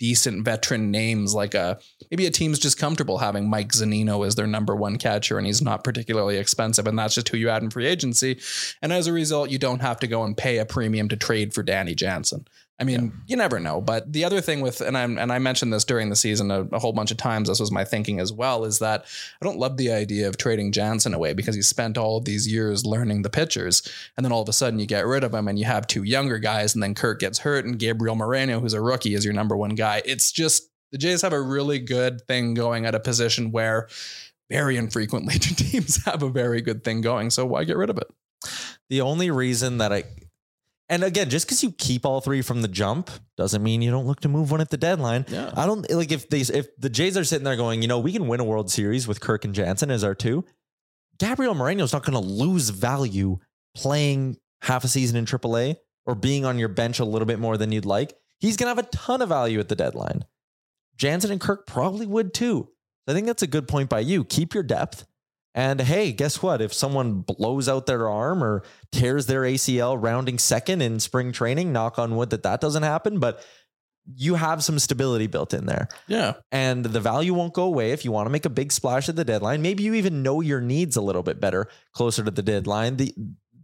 decent 0.00 0.44
veteran 0.44 0.90
names 0.90 1.34
like 1.34 1.54
a 1.54 1.78
maybe 2.10 2.26
a 2.26 2.30
team's 2.30 2.58
just 2.58 2.78
comfortable 2.78 3.18
having 3.18 3.48
Mike 3.48 3.70
Zunino 3.70 4.26
as 4.26 4.34
their 4.34 4.46
number 4.46 4.74
one 4.74 4.98
catcher 4.98 5.38
and 5.38 5.46
he's 5.46 5.62
not 5.62 5.84
particularly 5.84 6.36
expensive 6.36 6.86
and 6.86 6.98
that's 6.98 7.14
just 7.14 7.28
who 7.28 7.36
you 7.36 7.48
add 7.48 7.62
in 7.62 7.70
free 7.70 7.86
agency 7.86 8.40
and 8.82 8.92
as 8.92 9.06
a 9.06 9.12
result 9.12 9.50
you 9.50 9.58
don't 9.58 9.82
have 9.82 10.00
to 10.00 10.08
go 10.08 10.24
and 10.24 10.36
pay 10.36 10.58
a 10.58 10.66
premium 10.66 11.08
to 11.08 11.16
trade 11.16 11.54
for 11.54 11.62
Danny 11.62 11.94
Jansen. 11.94 12.46
I 12.80 12.84
mean, 12.84 13.12
you 13.28 13.36
never 13.36 13.60
know. 13.60 13.80
But 13.80 14.12
the 14.12 14.24
other 14.24 14.40
thing 14.40 14.60
with, 14.60 14.80
and 14.80 14.98
I'm, 14.98 15.16
and 15.16 15.32
I 15.32 15.38
mentioned 15.38 15.72
this 15.72 15.84
during 15.84 16.10
the 16.10 16.16
season 16.16 16.50
a, 16.50 16.62
a 16.72 16.80
whole 16.80 16.92
bunch 16.92 17.12
of 17.12 17.16
times. 17.16 17.48
This 17.48 17.60
was 17.60 17.70
my 17.70 17.84
thinking 17.84 18.18
as 18.18 18.32
well. 18.32 18.64
Is 18.64 18.80
that 18.80 19.04
I 19.40 19.44
don't 19.44 19.58
love 19.58 19.76
the 19.76 19.92
idea 19.92 20.26
of 20.28 20.36
trading 20.36 20.72
Jansen 20.72 21.14
away 21.14 21.34
because 21.34 21.54
he 21.54 21.62
spent 21.62 21.96
all 21.96 22.16
of 22.16 22.24
these 22.24 22.50
years 22.50 22.84
learning 22.84 23.22
the 23.22 23.30
pitchers, 23.30 23.88
and 24.16 24.24
then 24.24 24.32
all 24.32 24.42
of 24.42 24.48
a 24.48 24.52
sudden 24.52 24.80
you 24.80 24.86
get 24.86 25.06
rid 25.06 25.22
of 25.22 25.32
him 25.32 25.46
and 25.46 25.58
you 25.58 25.66
have 25.66 25.86
two 25.86 26.02
younger 26.02 26.38
guys, 26.38 26.74
and 26.74 26.82
then 26.82 26.94
Kirk 26.94 27.20
gets 27.20 27.38
hurt, 27.38 27.64
and 27.64 27.78
Gabriel 27.78 28.16
Moreno, 28.16 28.58
who's 28.58 28.74
a 28.74 28.80
rookie, 28.80 29.14
is 29.14 29.24
your 29.24 29.34
number 29.34 29.56
one 29.56 29.76
guy. 29.76 30.02
It's 30.04 30.32
just 30.32 30.68
the 30.90 30.98
Jays 30.98 31.22
have 31.22 31.32
a 31.32 31.40
really 31.40 31.78
good 31.78 32.26
thing 32.26 32.54
going 32.54 32.86
at 32.86 32.94
a 32.94 33.00
position 33.00 33.52
where 33.52 33.88
very 34.50 34.76
infrequently 34.76 35.38
do 35.38 35.54
teams 35.56 36.04
have 36.04 36.22
a 36.22 36.28
very 36.28 36.60
good 36.60 36.84
thing 36.84 37.00
going. 37.00 37.30
So 37.30 37.46
why 37.46 37.64
get 37.64 37.76
rid 37.76 37.90
of 37.90 37.98
it? 37.98 38.08
The 38.90 39.00
only 39.00 39.30
reason 39.30 39.78
that 39.78 39.92
I, 39.92 40.04
and 40.88 41.02
again, 41.02 41.30
just 41.30 41.46
because 41.46 41.62
you 41.62 41.72
keep 41.72 42.04
all 42.04 42.20
three 42.20 42.42
from 42.42 42.62
the 42.62 42.68
jump 42.68 43.10
doesn't 43.36 43.62
mean 43.62 43.80
you 43.80 43.90
don't 43.90 44.06
look 44.06 44.20
to 44.20 44.28
move 44.28 44.50
one 44.50 44.60
at 44.60 44.70
the 44.70 44.76
deadline. 44.76 45.24
Yeah. 45.28 45.50
I 45.56 45.66
don't 45.66 45.90
like 45.90 46.12
if 46.12 46.28
they 46.28 46.40
if 46.40 46.76
the 46.78 46.90
Jays 46.90 47.16
are 47.16 47.24
sitting 47.24 47.44
there 47.44 47.56
going, 47.56 47.80
you 47.80 47.88
know, 47.88 47.98
we 47.98 48.12
can 48.12 48.28
win 48.28 48.40
a 48.40 48.44
World 48.44 48.70
Series 48.70 49.08
with 49.08 49.20
Kirk 49.20 49.44
and 49.44 49.54
Jansen 49.54 49.90
as 49.90 50.04
our 50.04 50.14
two. 50.14 50.44
Gabriel 51.18 51.54
Moreno 51.54 51.84
is 51.84 51.92
not 51.92 52.04
going 52.04 52.20
to 52.20 52.28
lose 52.28 52.70
value 52.70 53.38
playing 53.74 54.36
half 54.62 54.84
a 54.84 54.88
season 54.88 55.16
in 55.16 55.24
AAA 55.24 55.76
or 56.06 56.14
being 56.14 56.44
on 56.44 56.58
your 56.58 56.68
bench 56.68 56.98
a 56.98 57.04
little 57.04 57.26
bit 57.26 57.38
more 57.38 57.56
than 57.56 57.72
you'd 57.72 57.86
like. 57.86 58.14
He's 58.40 58.56
going 58.56 58.66
to 58.66 58.76
have 58.76 58.86
a 58.86 58.96
ton 58.96 59.22
of 59.22 59.28
value 59.28 59.60
at 59.60 59.68
the 59.68 59.76
deadline. 59.76 60.24
Jansen 60.96 61.32
and 61.32 61.40
Kirk 61.40 61.66
probably 61.66 62.06
would 62.06 62.34
too. 62.34 62.68
I 63.06 63.12
think 63.12 63.26
that's 63.26 63.42
a 63.42 63.48
good 63.48 63.68
point 63.68 63.88
by 63.88 64.00
you. 64.00 64.24
Keep 64.24 64.54
your 64.54 64.62
depth. 64.62 65.06
And 65.54 65.80
hey, 65.80 66.12
guess 66.12 66.42
what? 66.42 66.60
If 66.60 66.74
someone 66.74 67.20
blows 67.20 67.68
out 67.68 67.86
their 67.86 68.08
arm 68.08 68.42
or 68.42 68.64
tears 68.90 69.26
their 69.26 69.42
ACL 69.42 69.96
rounding 70.00 70.38
second 70.38 70.82
in 70.82 70.98
spring 70.98 71.30
training, 71.30 71.72
knock 71.72 71.98
on 71.98 72.16
wood 72.16 72.30
that 72.30 72.42
that 72.42 72.60
doesn't 72.60 72.82
happen, 72.82 73.20
but 73.20 73.44
you 74.16 74.34
have 74.34 74.62
some 74.62 74.78
stability 74.78 75.28
built 75.28 75.54
in 75.54 75.66
there. 75.66 75.88
Yeah. 76.08 76.34
And 76.50 76.84
the 76.84 77.00
value 77.00 77.32
won't 77.32 77.54
go 77.54 77.64
away 77.64 77.92
if 77.92 78.04
you 78.04 78.12
want 78.12 78.26
to 78.26 78.30
make 78.30 78.44
a 78.44 78.50
big 78.50 78.72
splash 78.72 79.08
at 79.08 79.16
the 79.16 79.24
deadline. 79.24 79.62
Maybe 79.62 79.84
you 79.84 79.94
even 79.94 80.22
know 80.22 80.40
your 80.40 80.60
needs 80.60 80.96
a 80.96 81.00
little 81.00 81.22
bit 81.22 81.40
better 81.40 81.68
closer 81.92 82.24
to 82.24 82.30
the 82.30 82.42
deadline. 82.42 82.96
The 82.96 83.14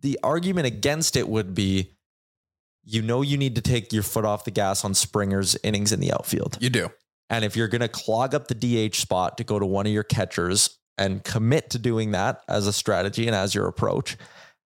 the 0.01 0.19
argument 0.23 0.67
against 0.67 1.15
it 1.17 1.29
would 1.29 1.55
be 1.55 1.93
you 2.85 3.03
know 3.03 3.21
you 3.21 3.37
need 3.37 3.57
to 3.57 3.61
take 3.61 3.93
your 3.93 4.03
foot 4.03 4.25
off 4.25 4.45
the 4.45 4.51
gas 4.51 4.85
on 4.85 4.95
Springer's 4.95 5.57
innings 5.63 5.93
in 5.93 6.01
the 6.01 6.13
outfield. 6.13 6.57
You 6.61 6.71
do. 6.71 6.89
And 7.29 7.45
if 7.45 7.55
you're 7.55 7.69
going 7.69 7.83
to 7.83 7.89
clog 7.89 8.35
up 8.35 8.49
the 8.49 8.55
DH 8.89 8.97
spot 8.97 9.39
to 9.39 9.45
go 9.45 9.59
to 9.59 9.67
one 9.67 9.87
of 9.87 9.93
your 9.93 10.03
catchers 10.03 10.80
and 11.01 11.25
commit 11.25 11.71
to 11.71 11.79
doing 11.79 12.13
that 12.13 12.43
as 12.47 12.67
a 12.67 12.73
strategy 12.73 13.27
and 13.27 13.35
as 13.35 13.55
your 13.55 13.67
approach, 13.67 14.17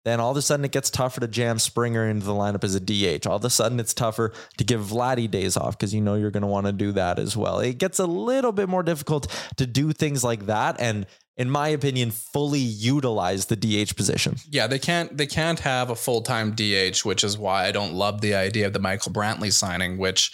then 0.04 0.20
all 0.20 0.30
of 0.30 0.36
a 0.36 0.42
sudden 0.42 0.64
it 0.64 0.72
gets 0.72 0.90
tougher 0.90 1.20
to 1.20 1.28
jam 1.28 1.58
Springer 1.58 2.08
into 2.08 2.26
the 2.26 2.32
lineup 2.32 2.64
as 2.64 2.74
a 2.74 2.80
DH. 2.80 3.26
All 3.26 3.36
of 3.36 3.44
a 3.44 3.50
sudden 3.50 3.80
it's 3.80 3.94
tougher 3.94 4.32
to 4.58 4.64
give 4.64 4.80
Vladdy 4.80 5.30
days 5.30 5.56
off 5.56 5.78
because 5.78 5.94
you 5.94 6.00
know 6.00 6.14
you're 6.14 6.30
going 6.30 6.42
to 6.42 6.48
want 6.48 6.66
to 6.66 6.72
do 6.72 6.92
that 6.92 7.18
as 7.18 7.36
well. 7.36 7.60
It 7.60 7.78
gets 7.78 7.98
a 7.98 8.06
little 8.06 8.52
bit 8.52 8.68
more 8.68 8.82
difficult 8.82 9.26
to 9.56 9.66
do 9.66 9.92
things 9.92 10.22
like 10.22 10.46
that. 10.46 10.80
And 10.80 11.06
in 11.36 11.50
my 11.50 11.68
opinion, 11.68 12.10
fully 12.10 12.60
utilize 12.60 13.46
the 13.46 13.56
DH 13.56 13.96
position. 13.96 14.36
Yeah, 14.50 14.66
they 14.66 14.78
can't 14.78 15.16
they 15.16 15.26
can't 15.26 15.60
have 15.60 15.90
a 15.90 15.96
full-time 15.96 16.52
DH, 16.52 17.04
which 17.04 17.22
is 17.22 17.36
why 17.36 17.66
I 17.66 17.72
don't 17.72 17.92
love 17.92 18.20
the 18.20 18.34
idea 18.34 18.66
of 18.66 18.72
the 18.72 18.78
Michael 18.78 19.12
Brantley 19.12 19.52
signing, 19.52 19.98
which 19.98 20.32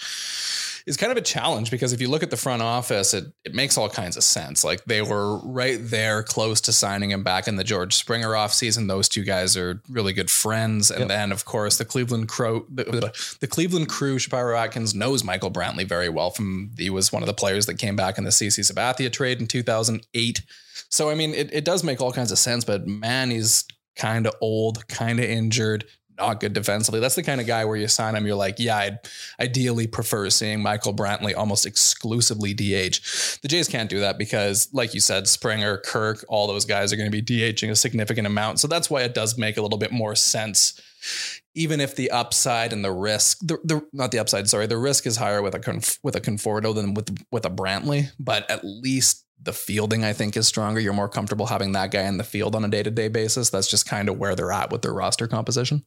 is 0.87 0.97
kind 0.97 1.13
of 1.13 1.19
a 1.19 1.23
challenge 1.23 1.71
because 1.71 1.93
if 1.93 2.01
you 2.01 2.09
look 2.09 2.23
at 2.23 2.31
the 2.31 2.37
front 2.37 2.63
office, 2.63 3.15
it 3.15 3.25
it 3.45 3.55
makes 3.55 3.77
all 3.79 3.89
kinds 3.89 4.17
of 4.17 4.25
sense. 4.25 4.65
Like 4.65 4.85
they 4.85 5.03
were 5.03 5.39
right 5.39 5.79
there 5.81 6.23
close 6.23 6.61
to 6.63 6.73
signing 6.73 7.11
him 7.11 7.23
back 7.23 7.47
in 7.49 7.57
the 7.57 7.65
George 7.65 7.95
Springer 7.95 8.31
offseason. 8.31 8.89
Those 8.89 9.09
two 9.09 9.25
guys 9.25 9.57
are 9.57 9.81
really 9.89 10.13
good 10.13 10.31
friends. 10.31 10.91
And 10.91 11.01
Yep. 11.01 11.09
then 11.09 11.33
of 11.33 11.45
course 11.45 11.77
the 11.79 11.85
Cleveland 11.85 12.29
Crow 12.29 12.65
the, 12.69 13.13
the 13.41 13.47
Cleveland 13.47 13.89
crew, 13.89 14.19
Shapiro 14.19 14.57
Atkins 14.57 14.95
knows 14.95 15.23
Michael 15.25 15.51
Brantley 15.51 15.87
very 15.87 16.09
well 16.09 16.31
from 16.31 16.71
he 16.79 16.91
was 16.91 17.13
one 17.13 17.23
of 17.23 17.27
the 17.27 17.35
players 17.35 17.67
that 17.67 17.75
came 17.79 17.97
back 17.97 18.19
in 18.19 18.25
the 18.25 18.31
CC 18.31 18.61
Sabathia 18.61 19.11
trade 19.13 19.41
in 19.41 19.47
2008. 19.47 20.43
So 20.89 21.11
I 21.11 21.15
mean, 21.15 21.35
it, 21.35 21.53
it 21.53 21.65
does 21.65 21.83
make 21.85 22.01
all 22.01 22.13
kinds 22.13 22.33
of 22.33 22.39
sense, 22.39 22.65
but 22.65 22.87
man, 22.87 23.31
he's 23.31 23.65
kind 23.97 24.27
of 24.27 24.35
old, 24.41 24.89
kind 24.89 25.19
of 25.19 25.27
injured, 25.27 25.85
not 26.17 26.41
good 26.41 26.53
defensively. 26.53 27.01
That's 27.01 27.15
the 27.15 27.23
kind 27.23 27.41
of 27.41 27.47
guy 27.47 27.65
where 27.65 27.77
you 27.77 27.89
sign 27.89 28.15
him, 28.15 28.27
you're 28.27 28.37
like, 28.37 28.57
yeah, 28.59 28.77
I'd 28.77 28.99
ideally 29.41 29.87
prefer 29.87 30.31
seeing 30.31 30.63
Michael 30.63 30.95
Brantley 30.95 31.37
almost 31.37 31.67
exclusively 31.67 32.55
DH. 32.55 33.41
The 33.43 33.49
Jays 33.49 33.69
can't 33.69 33.91
do 33.91 34.01
that 34.01 34.19
because, 34.19 34.69
like 34.73 34.95
you 34.95 35.01
said, 35.01 35.29
Springer, 35.29 35.79
Kirk, 35.79 36.25
all 36.29 36.47
those 36.47 36.65
guys 36.65 36.93
are 36.93 36.97
going 36.97 37.11
to 37.11 37.23
be 37.23 37.23
DHing 37.23 37.71
a 37.71 37.77
significant 37.77 38.27
amount. 38.27 38.61
So 38.61 38.69
that's 38.69 38.91
why 38.91 39.03
it 39.03 39.15
does 39.15 39.39
make 39.39 39.57
a 39.57 39.63
little 39.63 39.79
bit 39.79 39.93
more 39.93 40.15
sense. 40.15 40.81
Even 41.55 41.81
if 41.81 41.97
the 41.97 42.11
upside 42.11 42.73
and 42.73 42.85
the 42.85 42.93
risk, 42.93 43.39
the, 43.41 43.59
the 43.65 43.87
not 43.93 44.11
the 44.11 44.19
upside, 44.19 44.49
sorry, 44.49 44.67
the 44.67 44.79
risk 44.79 45.07
is 45.07 45.17
higher 45.17 45.43
with 45.43 45.55
a 45.55 45.59
conf, 45.59 45.99
with 46.03 46.17
a 46.17 46.21
Conforto 46.21 46.75
than 46.75 46.95
with 46.95 47.15
with 47.31 47.45
a 47.45 47.51
Brantley, 47.51 48.11
but 48.19 48.49
at 48.51 48.65
least 48.65 49.27
the 49.43 49.53
fielding 49.53 50.05
I 50.05 50.13
think 50.13 50.37
is 50.37 50.47
stronger. 50.47 50.81
You're 50.81 50.93
more 50.93 51.09
comfortable 51.09 51.47
having 51.47 51.73
that 51.73 51.91
guy 51.91 52.03
in 52.03 52.17
the 52.17 52.25
field 52.25 52.55
on 52.55 52.65
a 52.65 52.69
day 52.69 52.83
to 52.83 52.91
day 52.91 53.09
basis. 53.09 53.51
That's 53.51 53.69
just 53.69 53.87
kind 53.87 54.09
of 54.09 54.19
where 54.19 54.35
they're 54.35 54.53
at 54.53 54.71
with 54.71 54.83
their 54.83 54.95
roster 54.95 55.27
composition. 55.27 55.85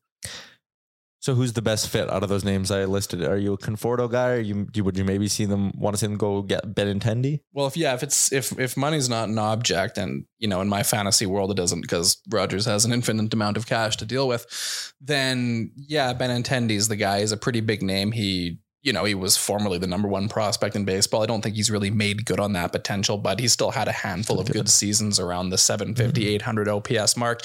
So 1.25 1.33
who's 1.33 1.53
the 1.53 1.61
best 1.63 1.89
fit 1.89 2.07
out 2.07 2.21
of 2.21 2.29
those 2.29 2.45
names 2.45 2.69
I 2.69 2.85
listed? 2.85 3.23
Are 3.23 3.35
you 3.35 3.53
a 3.53 3.57
Conforto 3.57 4.07
guy? 4.07 4.33
Or 4.33 4.39
you, 4.39 4.67
would 4.83 4.95
you 4.95 5.03
maybe 5.03 5.27
see 5.27 5.45
them 5.45 5.71
want 5.75 5.95
to 5.95 5.99
see 5.99 6.05
them 6.05 6.17
go 6.17 6.43
get 6.43 6.75
Benintendi? 6.75 7.39
Well, 7.51 7.65
if 7.65 7.75
yeah, 7.75 7.95
if 7.95 8.03
it's 8.03 8.31
if 8.31 8.51
if 8.59 8.77
money's 8.77 9.09
not 9.09 9.27
an 9.27 9.39
object, 9.39 9.97
and 9.97 10.25
you 10.37 10.47
know, 10.47 10.61
in 10.61 10.69
my 10.69 10.83
fantasy 10.83 11.25
world 11.25 11.49
it 11.49 11.57
doesn't 11.57 11.81
because 11.81 12.21
Rogers 12.29 12.65
has 12.65 12.85
an 12.85 12.93
infinite 12.93 13.33
amount 13.33 13.57
of 13.57 13.65
cash 13.65 13.97
to 13.97 14.05
deal 14.05 14.27
with, 14.27 14.93
then 15.01 15.71
yeah, 15.75 16.13
Benintendi's 16.13 16.89
the 16.89 16.95
guy. 16.95 17.21
He's 17.21 17.31
a 17.31 17.37
pretty 17.37 17.61
big 17.61 17.81
name. 17.81 18.11
He 18.11 18.59
you 18.85 18.93
know, 18.93 19.03
he 19.03 19.15
was 19.15 19.35
formerly 19.35 19.79
the 19.79 19.87
number 19.87 20.07
one 20.07 20.29
prospect 20.29 20.75
in 20.75 20.85
baseball. 20.85 21.23
I 21.23 21.25
don't 21.25 21.41
think 21.41 21.55
he's 21.55 21.71
really 21.71 21.89
made 21.89 22.23
good 22.23 22.39
on 22.39 22.53
that 22.53 22.71
potential, 22.71 23.17
but 23.17 23.39
he 23.39 23.47
still 23.47 23.71
had 23.71 23.87
a 23.87 23.91
handful 23.91 24.39
of 24.39 24.51
good 24.51 24.69
seasons 24.69 25.19
around 25.19 25.49
the 25.49 25.57
750, 25.57 26.27
800 26.35 26.67
OPS 26.69 27.17
mark. 27.17 27.41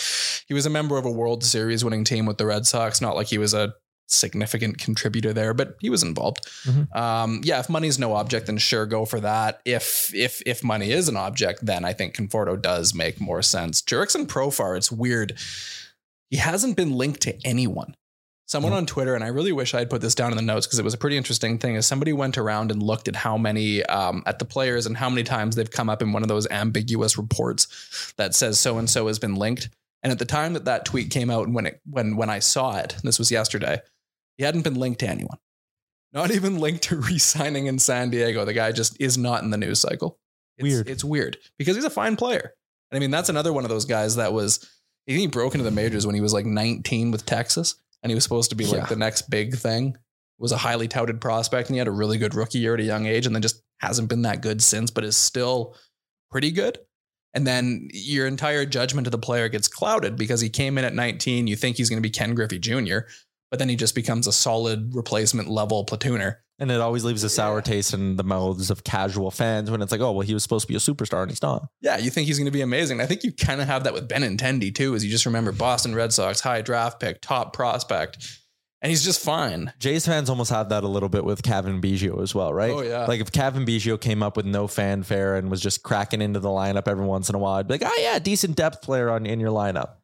He 0.47 0.53
was 0.53 0.67
a 0.67 0.71
member 0.71 0.99
of 0.99 1.07
a 1.07 1.11
World 1.11 1.43
Series 1.43 1.83
winning 1.83 2.05
team 2.05 2.27
with 2.27 2.37
the 2.37 2.45
Red 2.45 2.67
Sox. 2.67 3.01
Not 3.01 3.17
like 3.17 3.29
he 3.29 3.39
was 3.39 3.55
a 3.55 3.73
significant 4.07 4.77
contributor 4.77 5.33
there, 5.33 5.55
but 5.55 5.77
he 5.81 5.89
was 5.89 6.03
involved. 6.03 6.47
Um, 6.93 7.41
yeah, 7.43 7.59
if 7.59 7.71
money's 7.71 7.99
no 7.99 8.13
object, 8.13 8.47
then 8.47 8.59
sure, 8.59 8.85
go 8.85 9.07
for 9.07 9.21
that. 9.21 9.63
If 9.65 10.13
if 10.15 10.43
if 10.45 10.63
money 10.63 10.93
is 10.93 11.09
an 11.09 11.17
object, 11.17 11.65
then 11.65 11.87
I 11.87 11.95
think 11.95 12.15
Conforto 12.15 12.61
does 12.61 12.95
make 12.95 13.19
more 13.19 13.41
sense. 13.41 13.81
Jurickson 13.81 14.27
Profar, 14.27 14.77
it's 14.77 14.93
weird. 14.93 15.39
He 16.29 16.37
hasn't 16.37 16.77
been 16.77 16.93
linked 16.93 17.23
to 17.23 17.39
anyone. 17.47 17.95
Someone 18.51 18.73
on 18.73 18.85
Twitter, 18.85 19.15
and 19.15 19.23
I 19.23 19.29
really 19.29 19.53
wish 19.53 19.75
I'd 19.75 19.89
put 19.89 20.01
this 20.01 20.17
down 20.17 20.33
in 20.33 20.37
the 20.37 20.43
notes 20.43 20.67
because 20.67 20.81
it 20.81 20.85
was 20.85 20.93
a 20.93 20.99
pretty 20.99 21.17
interesting 21.17 21.57
thing. 21.57 21.77
Is 21.77 21.87
somebody 21.87 22.13
went 22.13 22.37
around 22.37 22.73
and 22.73 22.83
looked 22.83 23.07
at 23.07 23.15
how 23.15 23.39
many 23.39 23.85
um, 23.85 24.25
at 24.27 24.41
the 24.41 24.45
players 24.45 24.87
and 24.87 24.97
how 24.97 25.09
many 25.09 25.23
times 25.23 25.55
they've 25.55 25.71
come 25.71 25.89
up 25.89 26.03
in 26.03 26.13
one 26.13 26.23
of 26.23 26.29
those 26.29 26.49
ambiguous 26.51 27.17
reports 27.17 28.13
that 28.17 28.35
says 28.35 28.59
so 28.59 28.77
and 28.77 28.91
so 28.91 29.07
has 29.07 29.21
been 29.21 29.37
linked. 29.37 29.69
And 30.03 30.11
at 30.11 30.19
the 30.19 30.25
time 30.25 30.55
that 30.55 30.65
that 30.65 30.85
tweet 30.85 31.11
came 31.11 31.31
out, 31.31 31.47
and 31.47 31.55
when 31.55 31.65
it 31.65 31.81
when 31.89 32.17
when 32.17 32.29
I 32.29 32.41
saw 32.41 32.77
it, 32.77 32.97
this 33.05 33.21
was 33.21 33.31
yesterday, 33.31 33.83
he 34.37 34.43
hadn't 34.43 34.63
been 34.63 34.75
linked 34.75 34.99
to 34.99 35.09
anyone. 35.09 35.39
Not 36.13 36.33
even 36.33 36.59
linked 36.59 36.83
to 36.85 36.97
re-signing 36.97 37.67
in 37.67 37.79
San 37.79 38.11
Diego. 38.11 38.45
The 38.45 38.53
guy 38.53 38.73
just 38.73 39.01
is 39.01 39.17
not 39.17 39.45
in 39.45 39.51
the 39.51 39.59
news 39.59 39.81
cycle. 39.81 40.19
It's, 40.59 40.65
Weird. 40.65 40.89
It's 40.89 41.05
weird 41.05 41.37
because 41.57 41.77
he's 41.77 41.85
a 41.85 41.91
fine 41.91 42.17
player. 42.17 42.53
And 42.91 42.97
I 42.97 42.99
mean, 42.99 43.13
that's 43.13 43.29
another 43.29 43.53
one 43.53 43.65
of 43.65 43.71
those 43.71 43.85
guys 43.85 44.17
that 44.17 44.33
was. 44.33 44.69
He 45.07 45.29
broke 45.29 45.55
into 45.55 45.65
the 45.65 45.71
majors 45.71 46.05
when 46.05 46.17
he 46.17 46.21
was 46.21 46.33
like 46.33 46.47
19 46.47 47.11
with 47.13 47.27
Texas, 47.27 47.77
and 48.03 48.11
he 48.11 48.15
was 48.15 48.25
supposed 48.25 48.51
to 48.51 48.57
be 48.57 48.67
like 48.67 48.83
Yeah. 48.83 48.87
the 48.87 48.97
next 48.97 49.31
big 49.31 49.57
thing. 49.57 49.97
Was 50.39 50.53
a 50.53 50.57
highly 50.57 50.89
touted 50.89 51.21
prospect, 51.21 51.69
and 51.69 51.75
he 51.75 51.79
had 51.79 51.87
a 51.89 51.93
really 51.93 52.17
good 52.17 52.35
rookie 52.35 52.59
year 52.61 52.73
at 52.73 52.81
a 52.81 52.85
young 52.85 53.05
age, 53.05 53.27
and 53.27 53.35
then 53.35 53.43
just 53.43 53.63
hasn't 53.81 54.09
been 54.09 54.23
that 54.23 54.41
good 54.41 54.63
since, 54.63 54.91
but 54.91 55.05
is 55.05 55.17
still 55.17 55.77
pretty 56.31 56.51
good. 56.51 56.79
And 57.35 57.47
then 57.47 57.89
your 57.93 58.27
entire 58.27 58.65
judgment 58.65 59.07
of 59.07 59.11
the 59.11 59.19
player 59.19 59.49
gets 59.51 59.69
clouded 59.69 60.17
because 60.17 60.41
he 60.41 60.49
came 60.49 60.79
in 60.79 60.85
at 60.85 60.95
19. 60.95 61.47
You 61.47 61.57
think 61.57 61.77
he's 61.77 61.91
going 61.91 61.99
to 61.99 62.07
be 62.07 62.11
Ken 62.11 62.35
Griffey 62.35 62.59
Jr., 62.59 63.01
but 63.51 63.59
then 63.59 63.69
he 63.69 63.77
just 63.77 63.95
becomes 63.95 64.27
a 64.27 64.33
solid 64.33 64.95
replacement 64.95 65.49
level 65.49 65.85
platooner. 65.85 66.37
And 66.61 66.71
it 66.71 66.79
always 66.79 67.05
leaves 67.05 67.25
a 67.25 67.31
sour 67.31 67.63
taste 67.63 67.95
in 67.95 68.17
the 68.17 68.23
mouths 68.23 68.71
of 68.71 68.85
casual 68.85 69.31
fans 69.31 69.71
when 69.71 69.81
it's 69.81 69.91
like, 69.91 70.03
oh, 70.03 70.13
well, 70.13 70.27
he 70.27 70.35
was 70.35 70.43
supposed 70.43 70.67
to 70.67 70.69
be 70.69 70.77
a 70.77 70.79
superstar 70.79 71.23
and 71.23 71.31
he's 71.31 71.41
not. 71.41 71.67
Yeah, 71.81 71.97
you 71.97 72.11
think 72.11 72.27
he's 72.27 72.39
going 72.39 72.45
to 72.45 72.53
be 72.53 72.61
amazing. 72.61 73.01
I 73.01 73.07
think 73.07 73.25
you 73.25 73.33
kind 73.33 73.63
of 73.63 73.67
have 73.67 73.85
that 73.85 73.95
with 73.95 74.09
Benintendi 74.11 74.75
too, 74.75 74.95
as 74.95 75.03
you 75.03 75.11
just 75.11 75.25
remember 75.25 75.53
Boston 75.53 75.95
Red 75.95 76.13
Sox, 76.13 76.41
high 76.41 76.61
draft 76.61 77.01
pick, 77.01 77.23
top 77.23 77.55
prospect, 77.55 78.41
and 78.83 78.91
he's 78.91 79.05
just 79.05 79.23
fine. 79.23 79.73
Jays 79.79 80.07
fans 80.07 80.29
almost 80.31 80.51
have 80.51 80.69
that 80.71 80.85
a 80.85 80.89
little 80.89 81.09
bit 81.09 81.25
with 81.25 81.43
Cavan 81.43 81.81
Biggio 81.81 82.23
as 82.23 82.35
well, 82.35 82.53
right? 82.53 82.71
Oh, 82.71 82.83
yeah. 82.83 83.07
Like 83.07 83.21
if 83.21 83.33
Cavan 83.33 83.67
Biggio 83.67 84.01
came 84.01 84.23
up 84.23 84.37
with 84.37 84.47
no 84.47 84.67
fanfare 84.67 85.37
and 85.37 85.51
was 85.51 85.61
just 85.61 85.83
cracking 85.83 86.23
into 86.23 86.41
the 86.41 86.49
lineup 86.49 86.89
every 86.89 87.05
once 87.07 87.29
in 87.29 87.35
a 87.35 87.39
while, 87.39 87.55
I'd 87.55 87.69
be 87.69 87.75
like, 87.75 87.85
oh 87.85 87.99
yeah, 88.01 88.19
decent 88.19 88.57
depth 88.57 88.83
player 88.83 89.11
on 89.11 89.25
in 89.25 89.41
your 89.41 89.51
lineup. 89.51 89.97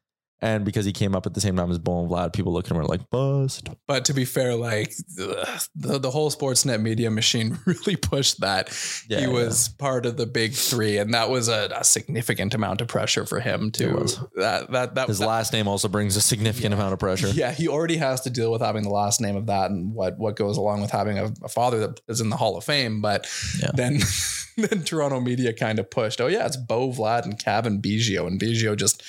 And 0.43 0.67
because 0.67 0.85
he 0.85 0.93
came 0.93 1.15
up 1.17 1.25
at 1.25 1.33
the 1.33 1.41
same 1.41 1.57
time 1.57 1.71
as 1.71 1.79
Bo 1.79 2.03
and 2.03 2.11
Vlad, 2.11 2.35
people 2.35 2.53
look 2.53 2.67
at 2.67 2.71
him 2.71 2.77
and 2.77 2.85
are 2.85 2.89
like, 2.91 3.09
bust. 3.09 3.71
But 3.87 4.05
to 4.05 4.13
be 4.13 4.27
fair, 4.27 4.55
like 4.55 4.93
the, 5.17 5.99
the 5.99 6.11
whole 6.11 6.31
Sportsnet 6.31 6.83
media 6.83 7.11
machine 7.11 7.59
really 7.65 7.97
pushed 7.97 8.41
that. 8.41 8.69
Yeah, 9.09 9.21
he 9.21 9.27
was 9.29 9.71
part 9.71 10.05
of 10.05 10.19
the 10.19 10.27
big 10.27 10.53
three, 10.53 10.99
and 10.99 11.15
that 11.15 11.31
was 11.31 11.49
a, 11.49 11.71
a 11.75 11.85
significant 11.85 12.55
amount 12.55 12.83
of 12.83 12.89
pressure 12.89 13.25
for 13.25 13.41
him 13.41 13.71
to 13.73 14.07
that 14.37 14.71
that 14.73 14.95
that 14.97 15.09
His 15.09 15.21
that- 15.21 15.27
last 15.27 15.55
name 15.55 15.67
also 15.69 15.89
brings 15.89 16.17
a 16.17 16.21
significant 16.21 16.75
amount 16.75 16.93
of 16.93 16.99
pressure. 16.99 17.29
Yeah, 17.29 17.53
he 17.53 17.67
already 17.67 17.97
has 17.97 18.21
to 18.23 18.31
deal 18.31 18.53
with 18.53 18.61
having 18.61 18.83
the 18.83 18.91
last 18.91 19.23
name 19.23 19.37
of 19.37 19.47
that 19.47 19.71
and 19.71 19.95
what 19.95 20.19
what 20.19 20.37
goes 20.37 20.59
along 20.59 20.83
with 20.83 20.91
having 20.91 21.19
a, 21.19 21.33
a 21.45 21.49
father 21.49 21.79
that 21.81 22.01
is 22.09 22.21
in 22.21 22.29
the 22.29 22.37
Hall 22.37 22.59
of 22.59 22.65
Fame. 22.65 23.01
But 23.01 23.27
Yeah. 23.59 23.71
then 23.73 24.01
then 24.59 24.83
Toronto 24.85 25.19
media 25.21 25.55
kind 25.55 25.79
of 25.79 25.89
pushed, 25.91 26.21
oh 26.21 26.27
yeah, 26.27 26.45
it's 26.45 26.59
Bo 26.59 26.91
Vlad 26.91 27.25
and 27.25 27.39
Cavan 27.43 27.81
Biggio, 27.81 28.27
and 28.27 28.39
Biggio 28.39 28.77
just 28.77 29.03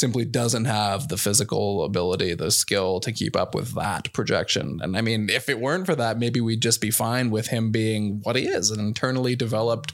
simply 0.00 0.24
doesn't 0.24 0.64
have 0.64 1.08
the 1.08 1.16
physical 1.16 1.84
ability, 1.84 2.34
the 2.34 2.50
skill 2.50 2.98
to 3.00 3.12
keep 3.12 3.36
up 3.36 3.54
with 3.54 3.74
that 3.74 4.12
projection. 4.12 4.80
And 4.82 4.96
I 4.96 5.02
mean, 5.02 5.28
if 5.28 5.48
it 5.48 5.60
weren't 5.60 5.86
for 5.86 5.94
that, 5.94 6.18
maybe 6.18 6.40
we'd 6.40 6.62
just 6.62 6.80
be 6.80 6.90
fine 6.90 7.30
with 7.30 7.48
him 7.48 7.70
being 7.70 8.20
what 8.24 8.36
he 8.36 8.48
is, 8.48 8.70
an 8.70 8.80
internally 8.80 9.36
developed 9.36 9.92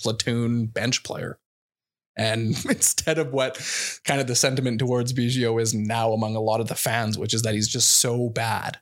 platoon 0.00 0.66
bench 0.66 1.02
player. 1.02 1.38
And 2.16 2.50
instead 2.68 3.18
of 3.18 3.32
what 3.32 3.60
kind 4.04 4.20
of 4.20 4.26
the 4.26 4.36
sentiment 4.36 4.78
towards 4.78 5.12
Biggio 5.12 5.60
is 5.60 5.74
now 5.74 6.12
among 6.12 6.36
a 6.36 6.40
lot 6.40 6.60
of 6.60 6.68
the 6.68 6.74
fans, 6.74 7.18
which 7.18 7.34
is 7.34 7.42
that 7.42 7.54
he's 7.54 7.68
just 7.68 8.00
so 8.00 8.28
bad. 8.30 8.78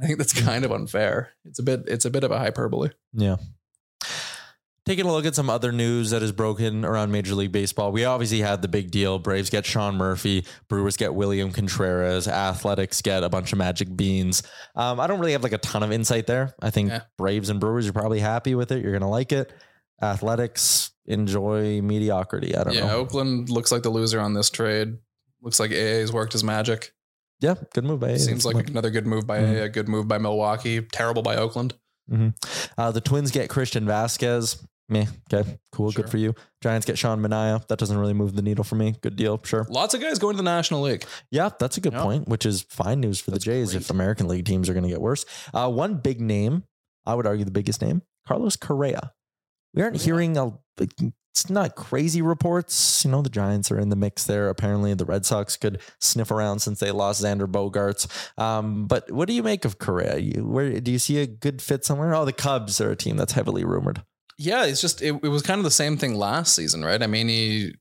I 0.00 0.06
think 0.06 0.18
that's 0.18 0.38
hmm. 0.38 0.44
kind 0.44 0.64
of 0.64 0.72
unfair. 0.72 1.30
It's 1.44 1.60
a 1.60 1.62
bit 1.62 1.84
it's 1.86 2.04
a 2.04 2.10
bit 2.10 2.24
of 2.24 2.30
a 2.30 2.38
hyperbole. 2.38 2.90
Yeah. 3.12 3.36
Taking 4.86 5.06
a 5.06 5.12
look 5.12 5.24
at 5.24 5.34
some 5.34 5.48
other 5.48 5.72
news 5.72 6.10
that 6.10 6.22
is 6.22 6.30
broken 6.30 6.84
around 6.84 7.10
Major 7.10 7.34
League 7.34 7.52
Baseball. 7.52 7.90
We 7.90 8.04
obviously 8.04 8.40
had 8.40 8.60
the 8.60 8.68
big 8.68 8.90
deal. 8.90 9.18
Braves 9.18 9.48
get 9.48 9.64
Sean 9.64 9.96
Murphy. 9.96 10.44
Brewers 10.68 10.98
get 10.98 11.14
William 11.14 11.52
Contreras. 11.52 12.28
Athletics 12.28 13.00
get 13.00 13.24
a 13.24 13.30
bunch 13.30 13.52
of 13.52 13.58
magic 13.58 13.96
beans. 13.96 14.42
Um, 14.76 15.00
I 15.00 15.06
don't 15.06 15.20
really 15.20 15.32
have 15.32 15.42
like 15.42 15.54
a 15.54 15.58
ton 15.58 15.82
of 15.82 15.90
insight 15.90 16.26
there. 16.26 16.54
I 16.60 16.68
think 16.68 16.90
Yeah. 16.90 17.00
Braves 17.16 17.48
and 17.48 17.58
Brewers, 17.60 17.86
you're 17.86 17.94
probably 17.94 18.20
happy 18.20 18.54
with 18.54 18.72
it. 18.72 18.82
You're 18.82 18.92
going 18.92 19.00
to 19.00 19.08
like 19.08 19.32
it. 19.32 19.50
Athletics, 20.02 20.90
enjoy 21.06 21.80
mediocrity. 21.80 22.54
I 22.54 22.64
don't 22.64 22.74
Yeah, 22.74 22.80
know. 22.80 22.86
Yeah, 22.88 22.94
Oakland 22.94 23.48
looks 23.48 23.72
like 23.72 23.82
the 23.84 23.90
loser 23.90 24.20
on 24.20 24.34
this 24.34 24.50
trade. 24.50 24.98
Looks 25.40 25.58
like 25.58 25.70
AA's 25.70 26.12
worked 26.12 26.34
his 26.34 26.44
magic. 26.44 26.92
Yeah, 27.40 27.54
good 27.72 27.84
move 27.84 28.00
by 28.00 28.12
AA. 28.12 28.18
Seems 28.18 28.44
like 28.44 28.68
another 28.68 28.90
good 28.90 29.06
move 29.06 29.26
by 29.26 29.38
Mhm. 29.38 29.48
AA, 29.60 29.62
a 29.64 29.68
good 29.70 29.88
move 29.88 30.08
by 30.08 30.18
Milwaukee, 30.18 30.82
terrible 30.82 31.22
by 31.22 31.36
Oakland. 31.36 31.72
Uh, 32.76 32.90
the 32.92 33.00
Twins 33.00 33.30
get 33.30 33.48
Christian 33.48 33.86
Vasquez. 33.86 34.58
Meh. 34.88 35.06
Okay. 35.32 35.58
Cool. 35.72 35.90
Sure. 35.90 36.02
Good 36.02 36.10
for 36.10 36.18
you. 36.18 36.34
Giants 36.62 36.86
get 36.86 36.98
Sean 36.98 37.20
Manaea. 37.20 37.66
That 37.68 37.78
doesn't 37.78 37.96
really 37.96 38.12
move 38.12 38.36
the 38.36 38.42
needle 38.42 38.64
for 38.64 38.74
me. 38.74 38.94
Good 39.00 39.16
deal. 39.16 39.40
Sure. 39.42 39.66
Lots 39.70 39.94
of 39.94 40.00
guys 40.00 40.18
going 40.18 40.34
to 40.34 40.36
the 40.36 40.42
National 40.42 40.82
League. 40.82 41.04
Yeah, 41.30 41.50
that's 41.58 41.76
a 41.76 41.80
good 41.80 41.94
Yeah. 41.94 42.02
point, 42.02 42.28
which 42.28 42.44
is 42.44 42.62
fine 42.62 43.00
news 43.00 43.18
for 43.20 43.30
That's 43.30 43.44
the 43.44 43.50
Jays 43.50 43.70
great. 43.70 43.80
if 43.82 43.90
American 43.90 44.28
League 44.28 44.44
teams 44.44 44.68
are 44.68 44.74
going 44.74 44.84
to 44.84 44.90
get 44.90 45.00
worse. 45.00 45.24
Uh, 45.54 45.70
one 45.70 45.94
big 45.96 46.20
name, 46.20 46.64
I 47.06 47.14
would 47.14 47.26
argue 47.26 47.44
the 47.44 47.50
biggest 47.50 47.80
name, 47.80 48.02
Carlos 48.26 48.56
Correa. 48.56 49.12
We 49.72 49.82
aren't 49.82 50.00
hearing 50.02 50.36
a, 50.36 50.52
it's 50.78 51.50
not 51.50 51.74
crazy 51.74 52.22
reports. 52.22 53.04
You 53.04 53.10
know, 53.10 53.22
the 53.22 53.30
Giants 53.30 53.70
are 53.72 53.78
in 53.78 53.88
the 53.88 53.96
mix 53.96 54.24
there. 54.24 54.48
Apparently, 54.48 54.94
the 54.94 55.04
Red 55.04 55.26
Sox 55.26 55.56
could 55.56 55.80
sniff 55.98 56.30
around 56.30 56.60
since 56.60 56.78
they 56.78 56.90
lost 56.92 57.22
Xander 57.24 57.46
Bogaerts. 57.50 58.06
Um, 58.40 58.86
but 58.86 59.10
what 59.10 59.26
do 59.28 59.34
you 59.34 59.42
make 59.42 59.64
of 59.64 59.78
Correa? 59.78 60.18
You, 60.18 60.46
where 60.46 60.78
do 60.80 60.92
you 60.92 60.98
see 61.00 61.18
a 61.18 61.26
good 61.26 61.60
fit 61.60 61.84
somewhere? 61.84 62.14
Oh, 62.14 62.24
the 62.24 62.32
Cubs 62.32 62.80
are 62.80 62.90
a 62.92 62.96
team 62.96 63.16
that's 63.16 63.32
heavily 63.32 63.64
rumored. 63.64 64.04
Yeah, 64.38 64.64
it's 64.64 64.80
just 64.80 65.02
it, 65.02 65.14
it 65.22 65.28
was 65.28 65.42
kind 65.42 65.58
of 65.58 65.64
the 65.64 65.70
same 65.70 65.96
thing 65.96 66.14
last 66.14 66.54
season, 66.54 66.84
right? 66.84 67.02
I 67.02 67.06
mean, 67.06 67.28
he 67.28 67.74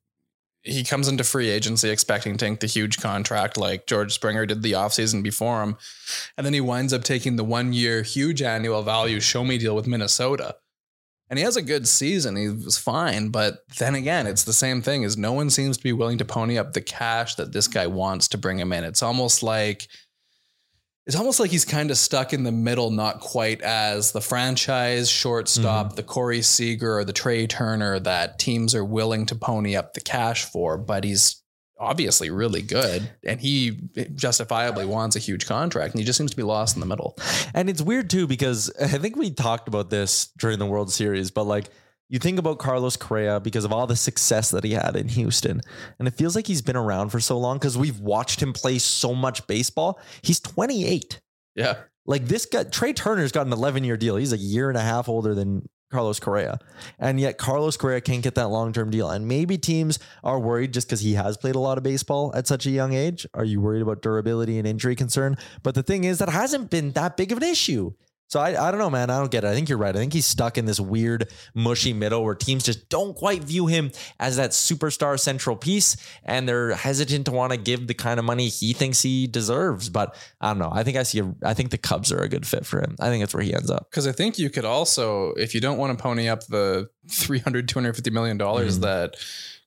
he 0.64 0.84
comes 0.84 1.10
into 1.10 1.24
free 1.24 1.50
agency 1.50 1.90
expecting 1.90 2.38
to 2.38 2.46
take 2.46 2.62
the 2.62 2.68
huge 2.68 2.98
contract 3.00 3.58
like 3.58 3.86
George 3.86 4.14
Springer 4.14 4.46
did 4.46 4.64
the 4.64 4.72
offseason 4.72 5.22
before 5.22 5.62
him. 5.62 5.76
And 6.38 6.46
then 6.46 6.54
he 6.54 6.62
winds 6.62 6.94
up 6.94 7.04
taking 7.04 7.36
the 7.36 7.44
one 7.44 7.74
year 7.74 8.02
huge 8.02 8.42
annual 8.42 8.82
value 8.82 9.20
show 9.20 9.44
me 9.44 9.58
deal 9.58 9.76
with 9.76 9.88
Minnesota. 9.88 10.56
And 11.30 11.38
he 11.38 11.44
has 11.44 11.58
a 11.58 11.62
good 11.62 11.88
season. 11.88 12.36
He 12.36 12.48
was 12.48 12.78
fine. 12.78 13.30
But 13.30 13.60
then 13.78 13.96
again, 13.96 14.26
it's 14.26 14.44
the 14.44 14.54
same 14.54 14.82
thing 14.82 15.04
is 15.04 15.18
no 15.18 15.34
one 15.34 15.50
seems 15.50 15.78
to 15.78 15.84
be 15.84 15.92
willing 15.92 16.18
to 16.20 16.26
pony 16.26 16.58
up 16.58 16.74
the 16.74 16.82
cash 16.82 17.36
that 17.36 17.52
this 17.52 17.68
guy 17.68 17.88
wants 17.88 18.28
to 18.30 18.38
bring 18.38 18.60
him 18.60 18.72
in. 18.72 18.84
It's 18.84 19.04
almost 19.04 19.44
like 19.44 19.88
it's 21.06 21.18
almost 21.18 21.40
like 21.40 21.52
he's 21.52 21.66
kind 21.66 21.92
of 21.92 21.98
stuck 21.98 22.32
in 22.32 22.44
the 22.44 22.52
middle, 22.52 22.90
not 22.90 23.20
quite 23.20 23.62
as 23.62 24.14
the 24.14 24.22
franchise 24.22 25.10
shortstop, 25.10 25.88
mm-hmm. 25.88 25.96
the 25.96 26.04
Corey 26.04 26.42
Seager 26.42 26.98
or 26.98 27.04
the 27.04 27.14
Trey 27.14 27.46
Turner 27.46 28.00
that 28.00 28.40
teams 28.40 28.74
are 28.74 28.86
willing 28.86 29.26
to 29.26 29.36
pony 29.36 29.76
up 29.76 29.94
the 29.94 30.02
cash 30.02 30.46
for, 30.46 30.78
but 30.78 31.04
he's 31.04 31.42
obviously 31.80 32.30
really 32.30 32.62
good 32.62 33.10
and 33.26 33.42
he 33.42 33.78
justifiably 34.16 34.86
wants 34.86 35.18
a 35.18 35.20
huge 35.20 35.46
contract 35.46 35.94
and 35.94 36.00
he 36.00 36.06
just 36.06 36.18
seems 36.18 36.32
to 36.32 36.38
be 36.38 36.44
lost 36.44 36.78
in 36.78 36.80
the 36.80 36.86
middle. 36.86 37.18
And 37.54 37.70
it's 37.70 37.82
weird 37.82 38.10
too 38.10 38.26
because 38.26 38.72
I 38.80 38.88
think 38.88 39.18
we 39.18 39.32
talked 39.32 39.68
about 39.68 39.90
this 39.90 40.28
during 40.38 40.60
the 40.60 40.66
World 40.66 40.92
Series, 40.92 41.32
but 41.32 41.44
like 41.44 41.66
you 42.10 42.20
think 42.20 42.38
about 42.38 42.60
Carlos 42.60 42.96
Correa 42.96 43.40
because 43.40 43.66
of 43.66 43.72
all 43.72 43.88
the 43.88 43.96
success 43.96 44.52
that 44.52 44.64
he 44.64 44.74
had 44.74 44.96
in 44.96 45.08
Houston. 45.08 45.62
And 46.00 46.08
it 46.08 46.14
feels 46.14 46.36
like 46.36 46.48
he's 46.48 46.62
been 46.62 46.76
around 46.76 47.10
for 47.10 47.20
so 47.20 47.38
long 47.40 47.58
because 47.58 47.78
we've 47.78 48.00
watched 48.00 48.42
him 48.42 48.54
play 48.54 48.78
so 48.78 49.16
much 49.16 49.48
baseball. 49.48 50.00
He's 50.22 50.40
28. 50.40 51.20
Yeah. 51.56 51.78
Like 52.06 52.28
this 52.28 52.46
guy, 52.46 52.66
Trey 52.66 52.94
Turner's 52.94 53.32
got 53.32 53.48
an 53.48 53.54
11 53.54 53.84
year 53.84 53.98
deal. 53.98 54.18
He's 54.18 54.34
a 54.34 54.38
year 54.38 54.70
and 54.70 54.78
a 54.78 54.82
half 54.82 55.08
older 55.08 55.34
than 55.34 55.68
Carlos 55.94 56.20
Correa. 56.20 56.60
And 57.00 57.20
yet 57.20 57.38
Carlos 57.38 57.78
Correa 57.78 58.02
can't 58.02 58.24
get 58.24 58.36
that 58.36 58.50
long 58.50 58.74
term 58.74 58.90
deal. 58.90 59.10
And 59.10 59.28
maybe 59.28 59.58
teams 59.58 60.00
are 60.24 60.40
worried 60.40 60.74
just 60.74 60.88
because 60.88 61.02
he 61.02 61.14
has 61.14 61.38
played 61.38 61.56
a 61.56 61.60
lot 61.60 61.78
of 61.78 61.84
baseball 61.84 62.34
at 62.36 62.48
such 62.48 62.66
a 62.66 62.72
young 62.72 62.94
age. 62.94 63.26
Are 63.34 63.46
you 63.46 63.62
worried 63.62 63.82
about 63.82 64.02
durability 64.02 64.58
and 64.58 64.68
injury 64.68 64.96
concern? 64.96 65.38
But 65.62 65.76
the 65.76 65.84
thing 65.84 66.04
is, 66.04 66.18
that 66.18 66.30
hasn't 66.30 66.70
been 66.70 66.92
that 66.92 67.16
big 67.16 67.32
of 67.32 67.38
an 67.38 67.44
issue. 67.44 67.94
So 68.34 68.40
I, 68.40 68.68
I 68.68 68.72
don't 68.72 68.80
know, 68.80 68.90
man. 68.90 69.12
I 69.12 69.20
don't 69.20 69.30
get 69.30 69.44
it. 69.44 69.48
I 69.48 69.54
think 69.54 69.70
you're 69.70 69.78
right. 69.78 69.96
I 69.96 70.00
think 70.00 70.12
he's 70.12 70.26
stuck 70.26 70.58
in 70.58 70.66
this 70.66 70.80
weird, 70.80 71.32
mushy 71.54 71.94
middle 71.94 72.24
where 72.24 72.34
teams 72.34 72.64
just 72.64 72.90
don't 72.90 73.16
quite 73.16 73.44
view 73.44 73.68
him 73.68 73.92
as 74.20 74.38
that 74.38 74.50
superstar 74.54 75.20
central 75.20 75.56
piece, 75.56 75.98
and 76.24 76.50
they're 76.50 76.74
hesitant 76.74 77.28
to 77.28 77.32
want 77.32 77.52
to 77.52 77.58
give 77.60 77.86
the 77.86 77.94
kind 77.94 78.18
of 78.18 78.26
money 78.26 78.48
he 78.48 78.74
thinks 78.74 79.04
he 79.04 79.28
deserves. 79.28 79.88
But 79.88 80.16
I 80.42 80.48
don't 80.48 80.58
know. 80.58 80.72
I 80.74 80.82
think 80.82 80.98
I 80.98 81.04
see. 81.04 81.20
A, 81.20 81.32
I 81.44 81.54
think 81.54 81.70
the 81.70 81.78
Cubs 81.78 82.12
are 82.12 82.24
a 82.24 82.28
good 82.28 82.48
fit 82.48 82.66
for 82.66 82.80
him. 82.80 82.96
I 83.00 83.10
think 83.10 83.22
that's 83.22 83.36
where 83.36 83.44
he 83.44 83.54
ends 83.54 83.70
up. 83.70 83.86
Because 83.92 84.08
I 84.08 84.12
think 84.14 84.40
you 84.40 84.50
could 84.50 84.66
also, 84.66 85.34
if 85.34 85.54
you 85.54 85.62
don't 85.62 85.78
want 85.78 85.96
to 85.96 86.02
pony 86.02 86.28
up 86.28 86.44
the 86.48 86.90
300, 87.12 87.68
250 87.70 88.10
million 88.10 88.40
dollars 88.40 88.80
Mhm. 88.80 88.82
that 88.82 89.16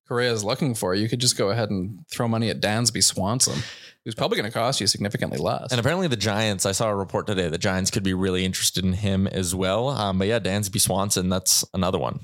Correa 0.09 0.33
is 0.33 0.43
looking 0.43 0.75
for, 0.75 0.93
you 0.93 1.09
could 1.09 1.21
just 1.21 1.39
go 1.39 1.51
ahead 1.51 1.71
and 1.71 2.01
throw 2.11 2.27
money 2.27 2.51
at 2.51 2.61
Dansby 2.61 3.05
Swanson, 3.05 3.61
who's 4.07 4.15
probably 4.15 4.37
going 4.39 4.49
to 4.49 4.57
cost 4.57 4.81
you 4.81 4.87
significantly 4.87 5.37
less. 5.37 5.73
And 5.73 5.81
apparently 5.81 6.07
the 6.07 6.17
Giants, 6.17 6.65
I 6.65 6.71
saw 6.71 6.89
a 6.89 6.95
report 6.95 7.27
today, 7.27 7.49
the 7.49 7.59
Giants 7.59 7.91
could 7.91 8.05
be 8.05 8.15
really 8.15 8.45
interested 8.45 8.85
in 8.85 8.93
him 8.93 9.27
as 9.27 9.53
well. 9.53 9.89
Um, 9.89 10.19
but 10.19 10.29
yeah, 10.29 10.39
Dansby 10.39 10.81
Swanson, 10.81 11.29
that's 11.29 11.65
another 11.75 11.99
one. 11.99 12.21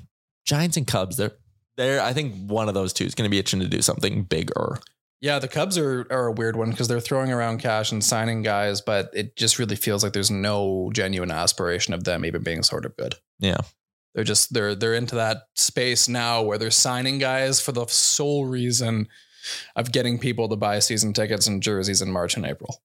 Giants 0.47 0.77
and 0.77 0.87
Cubs, 0.87 1.17
they're 1.17 1.33
they're 1.77 2.01
I 2.01 2.13
think 2.13 2.51
one 2.51 2.69
of 2.69 2.75
those 2.75 2.93
two 2.93 3.05
is 3.05 3.15
going 3.15 3.29
to 3.29 3.31
be 3.31 3.39
itching 3.39 3.61
to 3.61 3.69
do 3.69 3.83
something 3.83 4.23
bigger. 4.23 4.79
Yeah, 5.21 5.41
the 5.41 5.49
Cubs 5.49 5.77
are 5.77 6.07
are 6.11 6.29
a 6.29 6.33
weird 6.33 6.57
one 6.57 6.71
because 6.71 6.87
they're 6.87 7.01
throwing 7.01 7.33
around 7.33 7.59
cash 7.59 7.91
and 7.91 8.03
signing 8.03 8.43
guys, 8.43 8.81
but 8.81 9.11
it 9.13 9.37
just 9.37 9.59
really 9.59 9.77
feels 9.77 10.05
like 10.05 10.13
there's 10.13 10.31
no 10.31 10.91
genuine 10.95 11.33
aspiration 11.33 11.95
of 11.95 12.05
them 12.05 12.25
even 12.25 12.43
being 12.43 12.63
sort 12.63 12.85
of 12.85 12.97
good. 12.97 13.17
Yeah. 13.41 13.59
They're 14.15 14.25
just 14.25 14.53
they're 14.53 14.77
they're 14.77 14.95
into 14.95 15.17
that 15.17 15.45
space 15.57 16.09
now 16.09 16.43
where 16.43 16.59
they're 16.59 16.71
signing 16.71 17.19
guys 17.19 17.61
for 17.61 17.73
the 17.73 17.87
sole 17.87 18.47
reason 18.47 19.09
of 19.77 19.93
getting 19.93 20.19
people 20.19 20.49
to 20.49 20.57
buy 20.57 20.79
season 20.79 21.13
tickets 21.13 21.47
and 21.47 21.63
jerseys 21.63 22.03
in 22.03 22.11
March 22.11 22.37
and 22.37 22.47
April. 22.47 22.83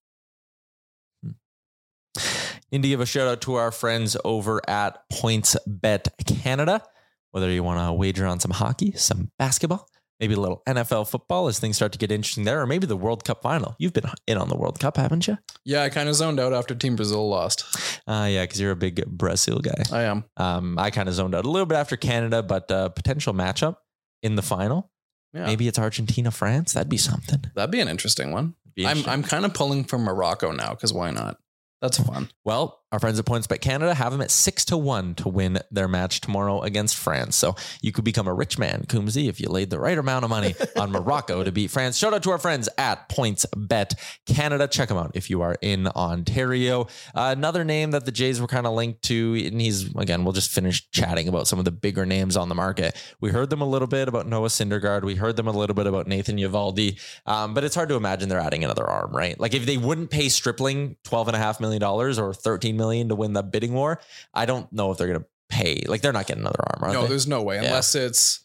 Need 2.72 2.82
to 2.82 2.88
give 2.90 3.00
a 3.00 3.06
shout 3.06 3.28
out 3.28 3.42
to 3.42 3.56
our 3.56 3.72
friends 3.72 4.18
over 4.26 4.62
at 4.70 4.98
Points 5.10 5.56
Bet 5.66 6.10
Canada. 6.26 6.84
Whether 7.32 7.52
you 7.52 7.64
want 7.64 7.80
to 7.80 7.94
wager 7.94 8.26
on 8.26 8.40
some 8.40 8.52
hockey, 8.52 8.94
some 8.94 9.32
basketball, 9.38 9.88
maybe 10.20 10.34
a 10.34 10.40
little 10.40 10.64
NFL 10.68 11.10
football 11.10 11.48
as 11.48 11.60
things 11.60 11.76
start 11.76 11.92
to 11.92 11.98
get 11.98 12.12
interesting 12.12 12.46
there, 12.46 12.62
or 12.62 12.66
maybe 12.66 12.88
the 12.88 12.98
World 12.98 13.24
Cup 13.24 13.42
final. 13.42 13.76
You've 13.78 13.94
been 13.94 14.06
in 14.28 14.38
on 14.38 14.50
the 14.50 14.58
World 14.58 14.80
Cup, 14.80 14.98
haven't 14.98 15.28
you? 15.28 15.38
Yeah, 15.64 15.84
I 15.84 15.90
kind 15.90 16.10
of 16.10 16.16
zoned 16.16 16.40
out 16.40 16.54
after 16.54 16.74
Team 16.74 16.96
Brazil 16.96 17.30
lost. 17.30 17.64
Uh, 18.08 18.28
yeah, 18.30 18.44
because 18.44 18.60
you're 18.60 18.72
a 18.72 18.76
big 18.76 19.06
Brazil 19.06 19.60
guy. 19.60 19.84
I 19.92 20.04
am. 20.04 20.26
Um, 20.38 20.80
I 20.80 20.90
kind 20.90 21.08
of 21.08 21.16
zoned 21.16 21.36
out 21.36 21.46
a 21.46 21.50
little 21.50 21.66
bit 21.66 21.78
after 21.78 21.96
Canada, 21.96 22.42
but 22.42 22.72
uh, 22.72 22.90
potential 22.90 23.34
matchup 23.34 23.76
in 24.24 24.36
the 24.36 24.42
final 24.42 24.92
Yeah. 25.34 25.46
Maybe 25.46 25.68
it's 25.68 25.78
Argentina, 25.80 26.32
France. 26.32 26.74
That'd 26.74 26.90
be 26.90 26.98
something. 26.98 27.44
That'd 27.56 27.72
be 27.72 27.80
an 27.82 27.88
interesting 27.88 28.32
one. 28.32 28.56
I'm. 28.80 29.04
I'm 29.08 29.24
kind 29.24 29.46
of 29.46 29.54
pulling 29.54 29.84
from 29.84 30.04
Morocco 30.04 30.52
now 30.52 30.72
because 30.72 30.94
why 30.94 31.12
not? 31.12 31.38
That's 31.82 31.98
fun. 32.00 32.30
Well, 32.44 32.80
our 32.92 33.00
friends 33.00 33.20
at 33.20 33.26
PointsBet 33.26 33.60
Canada 33.60 33.94
have 33.94 34.14
them 34.14 34.22
at 34.22 34.32
six 34.32 34.64
to 34.66 34.78
one 34.78 35.14
to 35.16 35.28
win 35.28 35.60
their 35.72 35.90
match 35.90 36.22
tomorrow 36.22 36.62
against 36.62 36.96
France. 36.96 37.36
So 37.36 37.56
you 37.82 37.92
could 37.92 38.06
become 38.06 38.28
a 38.28 38.34
rich 38.34 38.58
man, 38.58 38.86
Coombsy, 38.88 39.28
if 39.28 39.42
you 39.42 39.50
laid 39.50 39.70
the 39.70 39.80
right 39.80 39.98
amount 39.98 40.24
of 40.24 40.30
money 40.30 40.56
on 40.78 40.92
Morocco 40.92 41.44
to 41.44 41.52
beat 41.52 41.70
France. 41.70 41.98
Shout 41.98 42.14
out 42.14 42.24
to 42.24 42.32
our 42.32 42.38
friends 42.38 42.70
at 42.78 43.10
PointsBet 43.10 43.96
Canada. 44.26 44.68
Check 44.68 44.88
them 44.88 44.98
out 44.98 45.12
if 45.16 45.30
you 45.30 45.42
are 45.42 45.58
in 45.62 45.88
Ontario. 45.88 46.84
Uh, 47.14 47.34
another 47.36 47.66
name 47.66 47.92
that 47.92 48.06
the 48.06 48.12
Jays 48.12 48.40
were 48.40 48.48
kind 48.48 48.66
of 48.66 48.74
linked 48.74 49.02
to, 49.04 49.44
and 49.46 49.60
he's 49.60 49.94
again, 49.96 50.24
we'll 50.24 50.34
just 50.34 50.52
finish 50.52 50.90
chatting 50.92 51.28
about 51.28 51.48
some 51.48 51.60
of 51.60 51.66
the 51.66 51.72
bigger 51.72 52.06
names 52.06 52.38
on 52.38 52.48
the 52.48 52.56
market. 52.56 52.96
We 53.20 53.32
heard 53.32 53.50
them 53.50 53.62
a 53.62 53.68
little 53.68 53.88
bit 53.88 54.08
about 54.08 54.28
Noah 54.28 54.48
Syndergaard. 54.48 55.04
We 55.04 55.16
heard 55.16 55.36
them 55.36 55.48
a 55.48 55.52
little 55.52 55.74
bit 55.74 55.88
about 55.88 56.08
Nathan 56.08 56.38
Eovaldi. 56.38 57.02
Um, 57.26 57.54
but 57.54 57.66
it's 57.66 57.76
hard 57.76 57.90
to 57.90 57.96
imagine 57.96 58.30
they're 58.30 58.40
adding 58.40 58.64
another 58.64 58.86
arm, 58.86 59.14
right? 59.14 59.38
Like 59.38 59.54
if 59.54 59.66
they 59.66 59.78
wouldn't 59.78 60.10
pay 60.10 60.30
Stripling 60.30 60.96
twelve 61.04 61.28
and 61.28 61.36
a 61.36 61.40
half 61.40 61.60
million 61.60 61.82
dollars 61.82 62.18
or 62.18 62.34
thirteen 62.34 62.77
million 62.78 63.10
to 63.10 63.16
win 63.16 63.34
the 63.34 63.44
bidding 63.44 63.74
war, 63.74 64.00
I 64.34 64.46
don't 64.46 64.72
know 64.72 64.92
if 64.92 64.98
they're 64.98 65.08
gonna 65.08 65.26
pay. 65.50 65.84
Like 65.88 66.02
they're 66.02 66.14
not 66.14 66.28
getting 66.28 66.44
another 66.44 66.64
arm, 66.82 66.94
no, 66.94 67.02
they? 67.04 67.10
there's 67.10 67.28
no 67.28 67.42
way 67.44 67.56
Yeah. 67.56 67.64
unless 67.66 67.96
it's 67.96 68.42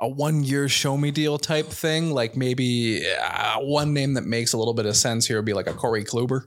a 0.00 0.06
one 0.08 0.44
year 0.44 0.68
show 0.68 0.96
me 0.96 1.10
deal 1.10 1.38
type 1.38 1.66
thing. 1.66 2.10
Like 2.10 2.36
maybe 2.36 3.04
uh, 3.20 3.60
one 3.60 3.94
name 3.94 4.14
that 4.14 4.24
makes 4.24 4.52
a 4.52 4.58
little 4.58 4.74
bit 4.74 4.84
of 4.86 4.94
sense 4.96 5.26
here 5.26 5.36
would 5.38 5.46
be 5.46 5.54
like 5.54 5.66
a 5.66 5.72
Corey 5.72 6.04
Kluber. 6.04 6.42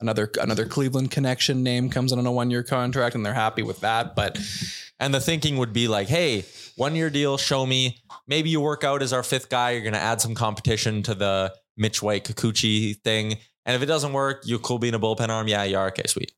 Another 0.00 0.30
another 0.40 0.66
Cleveland 0.66 1.10
connection 1.10 1.62
name 1.62 1.88
comes 1.90 2.12
in 2.12 2.18
on 2.18 2.26
a 2.26 2.32
one 2.32 2.50
year 2.50 2.62
contract 2.62 3.14
and 3.14 3.24
they're 3.26 3.34
happy 3.34 3.62
with 3.62 3.80
that. 3.80 4.14
But 4.16 4.38
And 5.00 5.12
the 5.12 5.20
thinking 5.20 5.56
would 5.56 5.72
be 5.72 5.88
like, 5.88 6.06
hey, 6.08 6.44
one 6.76 6.94
year 6.94 7.10
deal, 7.10 7.36
show 7.38 7.66
me. 7.66 7.98
Maybe 8.28 8.50
you 8.50 8.60
work 8.60 8.84
out 8.84 9.02
as 9.02 9.12
our 9.12 9.22
fifth 9.24 9.48
guy. 9.48 9.72
You're 9.72 9.82
gonna 9.82 9.96
add 9.98 10.20
some 10.20 10.34
competition 10.34 11.02
to 11.04 11.14
the 11.14 11.52
Mitch 11.76 12.02
White 12.02 12.24
Kikuchi 12.24 13.00
thing. 13.02 13.38
And 13.64 13.74
if 13.76 13.82
it 13.82 13.86
doesn't 13.86 14.12
work, 14.12 14.42
you 14.44 14.58
cool 14.58 14.78
being 14.78 14.94
a 14.94 14.98
bullpen 15.00 15.28
arm. 15.28 15.48
Yeah, 15.48 15.64
you 15.64 15.76
are 15.76 15.86
okay, 15.88 16.06
sweet. 16.06 16.32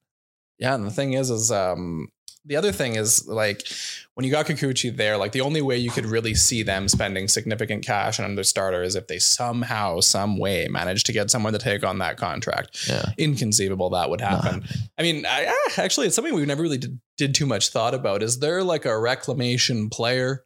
Yeah, 0.59 0.75
and 0.75 0.85
the 0.85 0.91
thing 0.91 1.15
is, 1.15 1.31
is 1.31 1.51
um, 1.51 2.09
the 2.45 2.57
other 2.57 2.73
thing 2.73 2.97
is 2.97 3.27
like 3.27 3.67
when 4.15 4.25
you 4.25 4.31
got 4.31 4.47
Kikuchi 4.47 4.95
there, 4.95 5.17
like 5.17 5.33
the 5.33 5.41
only 5.41 5.63
way 5.63 5.77
you 5.77 5.91
could 5.91 6.07
really 6.07 6.35
see 6.35 6.63
them 6.63 6.89
spending 6.89 7.27
significant 7.27 7.85
cash 7.85 8.21
on 8.21 8.35
their 8.35 8.45
starter 8.45 8.83
is 8.83 8.95
if 8.95 9.09
they 9.09 9.19
somehow, 9.19 10.01
some 10.01 10.39
way, 10.39 10.69
managed 10.69 11.07
to 11.07 11.13
get 11.13 11.31
someone 11.31 11.53
to 11.53 11.59
take 11.59 11.83
on 11.85 11.99
that 11.99 12.17
contract. 12.17 12.87
Yeah. 12.89 13.07
Inconceivable 13.19 13.91
that 13.91 14.11
would 14.11 14.21
happen. 14.21 14.65
I 14.99 15.03
mean, 15.03 15.27
I, 15.27 15.47
ah, 15.49 15.81
actually, 15.81 16.07
it's 16.07 16.17
something 16.17 16.35
we 16.35 16.45
never 16.45 16.63
really 16.63 16.79
did, 16.79 17.01
did 17.17 17.35
too 17.35 17.47
much 17.47 17.71
thought 17.71 17.95
about. 17.95 18.23
Is 18.23 18.39
there 18.39 18.63
like 18.63 18.85
a 18.85 18.99
reclamation 18.99 19.89
player 19.89 20.45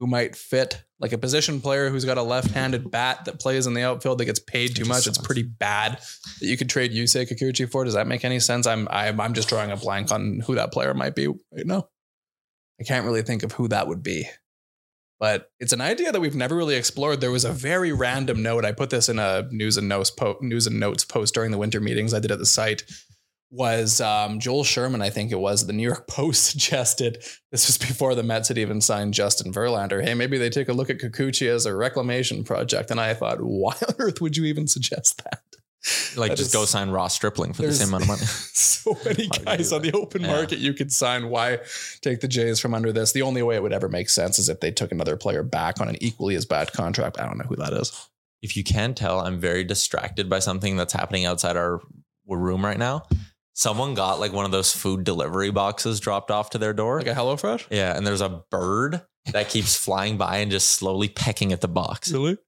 who 0.00 0.06
might 0.06 0.34
fit, 0.34 0.84
like 1.00 1.12
a 1.12 1.18
position 1.18 1.60
player 1.60 1.88
who's 1.88 2.04
got 2.04 2.18
a 2.18 2.22
left-handed 2.22 2.90
bat 2.90 3.24
that 3.24 3.40
plays 3.40 3.66
in 3.66 3.74
the 3.74 3.82
outfield 3.82 4.18
that 4.18 4.26
gets 4.26 4.40
paid 4.40 4.76
too 4.76 4.84
much? 4.84 5.06
It's 5.06 5.18
pretty 5.18 5.42
bad 5.42 6.00
that 6.40 6.46
you 6.46 6.56
could 6.56 6.68
trade 6.68 6.92
Yusei 6.92 7.28
Kikuchi 7.28 7.70
for. 7.70 7.84
Does 7.84 7.94
that 7.94 8.06
make 8.06 8.24
any 8.24 8.38
sense? 8.38 8.66
I'm 8.66 8.86
I'm 8.90 9.20
I'm 9.20 9.34
just 9.34 9.48
drawing 9.48 9.70
a 9.70 9.76
blank 9.76 10.12
on 10.12 10.40
who 10.46 10.54
that 10.56 10.72
player 10.72 10.94
might 10.94 11.14
be 11.14 11.28
now. 11.52 11.88
I 12.78 12.84
can't 12.84 13.04
really 13.04 13.22
think 13.22 13.42
of 13.42 13.52
who 13.52 13.68
that 13.68 13.88
would 13.88 14.02
be. 14.02 14.26
But 15.18 15.50
it's 15.60 15.74
an 15.74 15.82
idea 15.82 16.12
that 16.12 16.20
we've 16.20 16.34
never 16.34 16.56
really 16.56 16.76
explored. 16.76 17.20
There 17.20 17.30
was 17.30 17.44
a 17.44 17.52
very 17.52 17.92
random 17.92 18.42
note. 18.42 18.64
I 18.64 18.72
put 18.72 18.88
this 18.88 19.10
in 19.10 19.18
a 19.18 19.46
news 19.50 19.76
and 19.76 19.86
notes 19.86 20.10
po- 20.10 20.38
news 20.40 20.66
and 20.66 20.80
notes 20.80 21.04
post 21.04 21.34
during 21.34 21.50
the 21.50 21.58
winter 21.58 21.78
meetings 21.78 22.14
I 22.14 22.20
did 22.20 22.30
at 22.30 22.38
the 22.38 22.46
site. 22.46 22.84
Was 23.52 24.00
um, 24.00 24.38
Joel 24.38 24.62
Sherman? 24.62 25.02
I 25.02 25.10
think 25.10 25.32
it 25.32 25.38
was. 25.40 25.66
The 25.66 25.72
New 25.72 25.82
York 25.86 26.06
Post 26.08 26.44
suggested 26.44 27.24
this 27.50 27.66
was 27.66 27.78
before 27.78 28.14
the 28.14 28.22
Mets 28.22 28.48
had 28.48 28.58
even 28.58 28.80
signed 28.80 29.12
Justin 29.14 29.52
Verlander. 29.52 30.02
Hey, 30.04 30.14
maybe 30.14 30.38
they 30.38 30.50
take 30.50 30.68
a 30.68 30.72
look 30.72 30.88
at 30.90 30.98
Kikuchi 30.98 31.48
as 31.48 31.66
a 31.66 31.74
reclamation 31.74 32.44
project. 32.44 32.90
And 32.92 33.00
I 33.00 33.12
thought, 33.14 33.38
why 33.40 33.74
on 33.88 33.94
earth 33.98 34.20
would 34.20 34.36
you 34.36 34.44
even 34.44 34.68
suggest 34.68 35.22
that? 35.24 35.42
Like 36.14 36.30
That 36.32 36.36
just 36.36 36.48
is- 36.48 36.52
go 36.54 36.64
sign 36.66 36.90
Ross 36.90 37.14
Stripling 37.14 37.52
for 37.54 37.62
the 37.62 37.72
same 37.72 37.88
amount 37.88 38.02
of 38.02 38.08
money. 38.08 38.20
so 38.24 38.96
many 39.04 39.26
guys 39.28 39.72
on 39.72 39.82
the 39.82 39.92
open 39.94 40.20
Yeah. 40.22 40.28
market 40.28 40.58
you 40.58 40.72
could 40.74 40.92
sign. 40.92 41.28
Why 41.30 41.58
take 42.02 42.20
the 42.20 42.28
Jays 42.28 42.60
from 42.60 42.74
under 42.74 42.92
this? 42.92 43.12
The 43.12 43.22
only 43.22 43.42
way 43.42 43.56
it 43.56 43.62
would 43.62 43.72
ever 43.72 43.88
make 43.88 44.10
sense 44.10 44.38
is 44.38 44.48
if 44.48 44.60
they 44.60 44.70
took 44.70 44.92
another 44.92 45.16
player 45.16 45.42
back 45.42 45.80
on 45.80 45.88
an 45.88 45.96
equally 46.00 46.34
as 46.36 46.44
bad 46.44 46.72
contract. 46.72 47.18
I 47.18 47.26
don't 47.26 47.38
know 47.38 47.46
who 47.48 47.56
that 47.56 47.72
is. 47.72 47.90
if 48.42 48.56
you 48.56 48.62
can 48.62 48.94
tell, 48.94 49.20
I'm 49.20 49.40
very 49.40 49.64
distracted 49.64 50.28
by 50.28 50.38
something 50.38 50.76
that's 50.76 50.92
happening 50.92 51.24
outside 51.24 51.56
our 51.56 51.80
room 52.28 52.64
right 52.64 52.78
now. 52.78 53.02
Someone 53.54 53.94
got 53.94 54.20
like 54.20 54.32
one 54.32 54.44
of 54.44 54.50
those 54.52 54.72
food 54.72 55.04
delivery 55.04 55.50
boxes 55.50 56.00
dropped 56.00 56.30
off 56.30 56.50
to 56.50 56.58
their 56.58 56.72
door. 56.72 56.98
Like 56.98 57.08
a 57.08 57.14
HelloFresh? 57.14 57.66
yeah, 57.70 57.96
and 57.96 58.06
there's 58.06 58.20
a 58.20 58.42
bird 58.50 59.02
that 59.32 59.48
keeps 59.48 59.76
flying 59.76 60.16
by 60.16 60.38
and 60.38 60.50
just 60.50 60.70
slowly 60.70 61.08
pecking 61.08 61.52
at 61.52 61.60
the 61.60 61.68
box. 61.68 62.10
Really? 62.12 62.38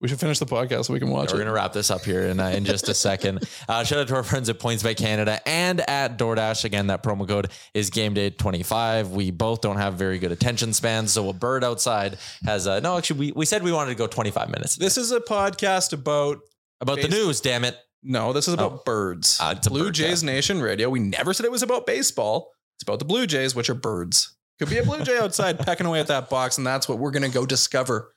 We 0.00 0.08
should 0.08 0.20
finish 0.20 0.38
the 0.38 0.44
podcast 0.46 0.86
so 0.86 0.92
we 0.92 0.98
can 0.98 1.08
watch 1.08 1.30
We're 1.30 1.36
it. 1.36 1.44
going 1.44 1.46
to 1.46 1.52
wrap 1.52 1.72
this 1.72 1.90
up 1.90 2.02
here 2.04 2.22
in, 2.22 2.38
uh, 2.38 2.48
in 2.48 2.66
just 2.66 2.88
a 2.88 2.94
second. 2.94 3.48
Uh, 3.66 3.82
shout 3.82 4.00
out 4.00 4.08
to 4.08 4.14
our 4.14 4.22
friends 4.22 4.50
at 4.50 4.58
PointsBet 4.58 4.98
Canada 4.98 5.40
and 5.48 5.80
at 5.88 6.18
DoorDash. 6.18 6.64
Again, 6.66 6.88
that 6.88 7.02
promo 7.02 7.26
code 7.26 7.50
is 7.72 7.90
GameDay25. 7.90 9.08
We 9.08 9.30
both 9.30 9.62
don't 9.62 9.78
have 9.78 9.94
very 9.94 10.18
good 10.18 10.32
attention 10.32 10.74
spans, 10.74 11.12
so 11.12 11.30
a 11.30 11.32
bird 11.32 11.64
outside 11.64 12.18
has 12.44 12.66
uh, 12.66 12.80
no. 12.80 12.98
Actually, 12.98 13.20
we, 13.20 13.32
we 13.32 13.46
said 13.46 13.62
we 13.62 13.72
wanted 13.72 13.90
to 13.90 13.96
go 13.96 14.06
25 14.06 14.50
minutes. 14.50 14.76
This 14.76 14.98
is 14.98 15.12
a 15.12 15.20
podcast 15.20 15.94
about 15.94 16.40
about 16.82 17.00
the 17.00 17.08
news. 17.08 17.40
Damn 17.40 17.64
it! 17.64 17.78
No, 18.04 18.32
this 18.32 18.46
is 18.48 18.54
about 18.54 18.72
Oh. 18.72 18.82
birds. 18.84 19.38
Uh, 19.40 19.54
it's 19.56 19.66
Blue 19.68 19.84
bird 19.86 19.94
Jays 19.94 20.08
cast. 20.10 20.24
Nation 20.24 20.60
Radio. 20.60 20.88
We 20.90 21.00
never 21.00 21.32
said 21.32 21.44
it 21.46 21.52
was 21.52 21.62
about 21.62 21.86
baseball. 21.86 22.52
It's 22.76 22.82
about 22.82 22.98
the 23.00 23.04
Blue 23.04 23.26
Jays, 23.26 23.54
which 23.54 23.68
are 23.70 23.74
birds. 23.74 24.36
Could 24.60 24.70
be 24.70 24.78
a 24.78 24.84
blue 24.84 25.02
jay 25.02 25.18
outside 25.18 25.58
pecking 25.66 25.84
away 25.86 25.98
at 25.98 26.06
that 26.06 26.30
box, 26.30 26.58
and 26.58 26.66
that's 26.66 26.88
what 26.88 26.98
we're 26.98 27.10
gonna 27.10 27.28
go 27.28 27.44
discover. 27.44 28.14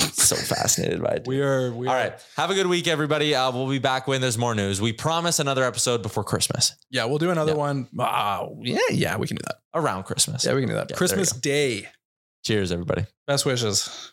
So 0.00 0.34
fascinated 0.34 1.02
by 1.02 1.10
it. 1.16 1.26
We 1.26 1.42
are. 1.42 1.70
We 1.72 1.86
All 1.86 1.92
are. 1.94 1.96
right. 1.98 2.26
Have 2.36 2.50
a 2.50 2.54
good 2.54 2.66
week, 2.66 2.86
everybody. 2.88 3.34
Uh, 3.34 3.50
we'll 3.52 3.68
be 3.68 3.78
back 3.78 4.06
when 4.08 4.20
there's 4.22 4.38
more 4.38 4.54
news. 4.54 4.80
We 4.80 4.92
promise 4.94 5.38
another 5.38 5.62
episode 5.64 6.02
before 6.02 6.24
Christmas, 6.24 6.74
Yeah, 6.90 7.04
we'll 7.04 7.18
do 7.18 7.30
another 7.30 7.52
Yeah. 7.52 7.58
one. 7.58 7.88
Wow. 7.92 8.56
Yeah, 8.62 8.78
yeah, 8.90 9.16
we 9.18 9.26
can 9.26 9.36
do 9.36 9.42
that. 9.46 9.56
around 9.74 10.04
Christmas. 10.04 10.44
Yeah, 10.44 10.54
we 10.54 10.60
can 10.62 10.68
do 10.70 10.74
that. 10.76 10.88
Yeah, 10.90 10.96
Christmas. 10.96 11.32
Day. 11.32 11.88
Cheers, 12.44 12.72
everybody. 12.72 13.04
Best 13.26 13.44
wishes. 13.46 14.12